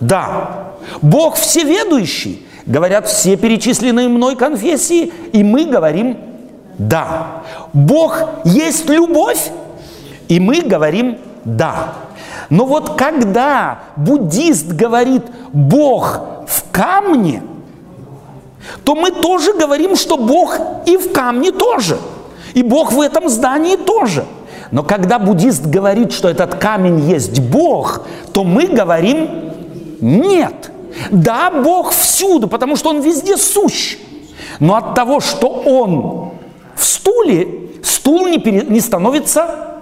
«да». 0.00 0.74
Бог 1.00 1.36
всеведущий, 1.36 2.46
говорят 2.66 3.08
все 3.08 3.36
перечисленные 3.36 4.08
мной 4.08 4.36
конфессии, 4.36 5.12
и 5.32 5.42
мы 5.42 5.66
говорим 5.66 6.18
«да». 6.78 7.42
Бог 7.72 8.20
есть 8.44 8.88
любовь, 8.88 9.50
и 10.28 10.40
мы 10.40 10.60
говорим 10.60 11.18
«да». 11.44 11.94
Но 12.50 12.66
вот 12.66 12.96
когда 12.96 13.80
буддист 13.96 14.68
говорит 14.68 15.22
«Бог 15.52 16.20
в 16.46 16.64
камне», 16.70 17.42
то 18.84 18.94
мы 18.94 19.10
тоже 19.10 19.52
говорим, 19.54 19.96
что 19.96 20.16
Бог 20.16 20.58
и 20.86 20.96
в 20.96 21.12
камне 21.12 21.52
тоже. 21.52 21.98
И 22.54 22.62
Бог 22.62 22.92
в 22.92 23.00
этом 23.00 23.28
здании 23.28 23.76
тоже. 23.76 24.24
Но 24.70 24.82
когда 24.82 25.18
буддист 25.18 25.66
говорит, 25.66 26.12
что 26.12 26.28
этот 26.28 26.54
камень 26.54 27.00
есть 27.00 27.40
Бог, 27.40 28.06
то 28.32 28.44
мы 28.44 28.66
говорим 28.66 29.52
«нет». 30.00 30.70
Да, 31.10 31.50
Бог 31.50 31.92
всюду, 31.92 32.46
потому 32.46 32.76
что 32.76 32.90
Он 32.90 33.00
везде 33.00 33.36
сущ. 33.36 33.98
Но 34.60 34.76
от 34.76 34.94
того, 34.94 35.20
что 35.20 35.48
Он 35.48 36.32
в 36.76 36.84
стуле, 36.84 37.48
стул 37.82 38.26
не, 38.28 38.38
пере, 38.38 38.62
не 38.62 38.80
становится 38.80 39.74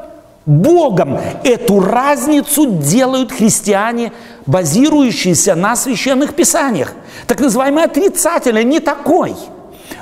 Богом. 0.47 1.19
Эту 1.45 1.81
разницу 1.81 2.67
делают 2.67 3.31
христиане, 3.31 4.13
базирующиеся 4.47 5.55
на 5.55 5.77
священных 5.77 6.35
писаниях. 6.35 6.95
Так 7.27 7.41
называемый 7.41 7.85
отрицательный, 7.85 8.65
не 8.65 8.81
такой. 8.81 9.35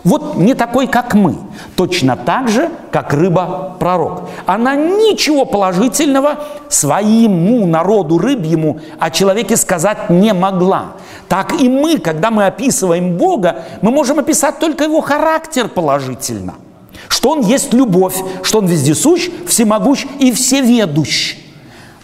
Вот 0.05 0.37
не 0.37 0.55
такой, 0.55 0.87
как 0.87 1.15
мы. 1.15 1.37
Точно 1.77 2.17
так 2.17 2.49
же, 2.49 2.69
как 2.91 3.15
рыба-пророк. 3.15 4.29
Она 4.45 4.75
ничего 4.75 5.45
положительного 5.45 6.41
своему 6.69 7.67
народу 7.67 8.19
рыбьему 8.19 8.81
о 8.99 9.11
человеке 9.11 9.57
сказать 9.57 10.11
не 10.11 10.35
могла. 10.35 10.93
Так 11.29 11.61
и 11.61 11.69
мы, 11.69 11.99
когда 11.99 12.31
мы 12.31 12.47
описываем 12.47 13.17
Бога, 13.17 13.65
мы 13.81 13.91
можем 13.91 14.19
описать 14.19 14.59
только 14.59 14.85
его 14.85 15.01
характер 15.01 15.69
положительно– 15.69 16.55
что 17.11 17.31
Он 17.31 17.41
есть 17.41 17.75
любовь, 17.75 18.15
что 18.43 18.59
Он 18.59 18.67
вездесущ, 18.67 19.29
всемогущ 19.47 20.07
и 20.21 20.33
всеведущ. 20.33 21.37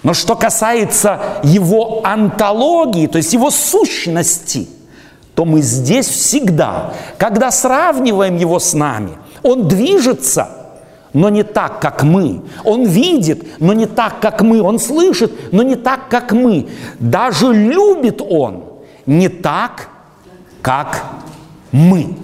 Но 0.02 0.14
что 0.14 0.34
касается 0.34 1.20
Его 1.42 2.02
антологии, 2.04 3.06
то 3.06 3.16
есть 3.16 3.32
Его 3.32 3.50
сущности, 3.50 4.68
то 5.34 5.44
мы 5.44 5.62
здесь 5.62 6.08
всегда, 6.08 6.92
когда 7.18 7.50
сравниваем 7.50 8.36
Его 8.36 8.58
с 8.58 8.74
нами, 8.74 9.12
Он 9.46 9.68
движется– 9.68 10.50
но 11.16 11.30
не 11.30 11.44
так, 11.44 11.80
как 11.80 12.02
мы. 12.02 12.42
Он 12.62 12.84
видит, 12.84 13.58
но 13.58 13.72
не 13.72 13.86
так, 13.86 14.20
как 14.20 14.42
мы. 14.42 14.60
Он 14.60 14.78
слышит, 14.78 15.32
но 15.50 15.62
не 15.62 15.74
так, 15.74 16.10
как 16.10 16.32
мы. 16.32 16.68
Даже 16.98 17.54
любит 17.54 18.20
он 18.20 18.64
не 19.06 19.30
так, 19.30 19.88
как 20.60 21.06
мы. 21.72 22.14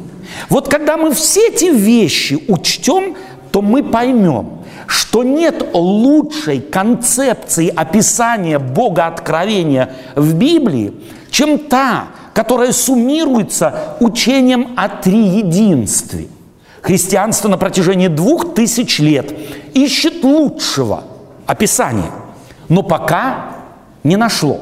Вот 0.51 0.69
когда 0.69 0.99
мы 0.99 1.15
все 1.15 1.49
эти 1.49 1.67
вещи 1.67 2.45
учтем, 2.49 3.17
то 3.51 3.63
мы 3.63 3.83
поймем, 3.83 4.59
что 4.87 5.23
нет 5.23 5.71
лучшей 5.73 6.61
концепции 6.61 7.73
описания 7.75 8.59
Бога 8.59 9.07
откровения 9.07 9.95
в 10.17 10.35
Библии, 10.35 10.93
чем 11.31 11.59
та, 11.59 12.09
которая 12.35 12.73
суммируется 12.73 13.97
учением 14.01 14.73
о 14.77 14.91
триединстве. 14.91 16.29
Христианство 16.83 17.49
на 17.49 17.57
протяжении 17.57 18.09
двух 18.09 18.55
тысяч 18.55 18.99
лет 18.99 19.33
ищет 19.73 20.23
лучшего 20.25 21.05
описания, 21.47 22.11
но 22.69 22.83
пока 22.83 23.53
не 24.05 24.17
нашло. 24.17 24.61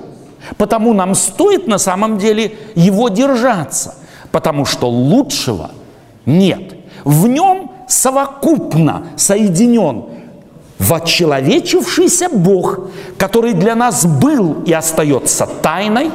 Потому 0.57 0.93
нам 0.95 1.15
стоит 1.15 1.67
на 1.67 1.79
самом 1.79 2.19
деле 2.19 2.57
его 2.75 3.09
держаться 3.09 3.95
потому 4.33 4.65
что 4.65 4.89
лучшего 4.89 5.71
нет. 6.27 6.75
В 7.05 7.27
нем 7.27 7.73
совокупно 7.89 9.07
соединен 9.17 10.05
вочеловечившийся 10.79 12.29
Бог, 12.31 12.91
который 13.19 13.53
для 13.53 13.75
нас 13.75 14.07
был 14.07 14.63
и 14.65 14.73
остается 14.73 15.47
тайной, 15.47 16.11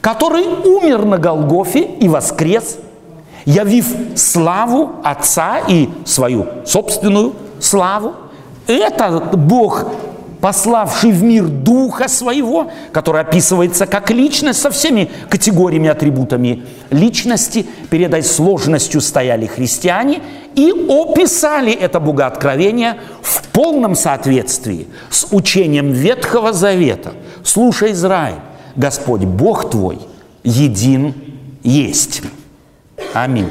который 0.00 0.44
умер 0.44 1.04
на 1.04 1.18
Голгофе 1.18 1.82
и 1.82 2.08
воскрес, 2.08 2.78
явив 3.44 3.86
славу 4.16 4.92
Отца 5.02 5.58
и 5.68 5.88
свою 6.04 6.46
собственную 6.64 7.34
славу. 7.60 8.14
Этот 8.66 9.36
Бог 9.36 9.86
пославший 10.42 11.12
в 11.12 11.22
мир 11.22 11.46
Духа 11.46 12.08
Своего, 12.08 12.70
который 12.92 13.20
описывается 13.20 13.86
как 13.86 14.10
личность 14.10 14.60
со 14.60 14.70
всеми 14.70 15.08
категориями, 15.30 15.88
атрибутами 15.88 16.64
личности, 16.90 17.64
перед 17.90 18.08
этой 18.08 18.24
сложностью 18.24 19.00
стояли 19.00 19.46
христиане 19.46 20.20
и 20.56 20.70
описали 20.70 21.72
это 21.72 22.00
богооткровение 22.00 22.96
в 23.22 23.46
полном 23.48 23.94
соответствии 23.94 24.88
с 25.10 25.28
учением 25.30 25.92
Ветхого 25.92 26.52
Завета. 26.52 27.12
Слушай, 27.44 27.92
Израиль, 27.92 28.40
Господь 28.74 29.22
Бог 29.22 29.70
твой 29.70 30.00
един 30.42 31.14
есть. 31.62 32.22
Аминь. 33.14 33.50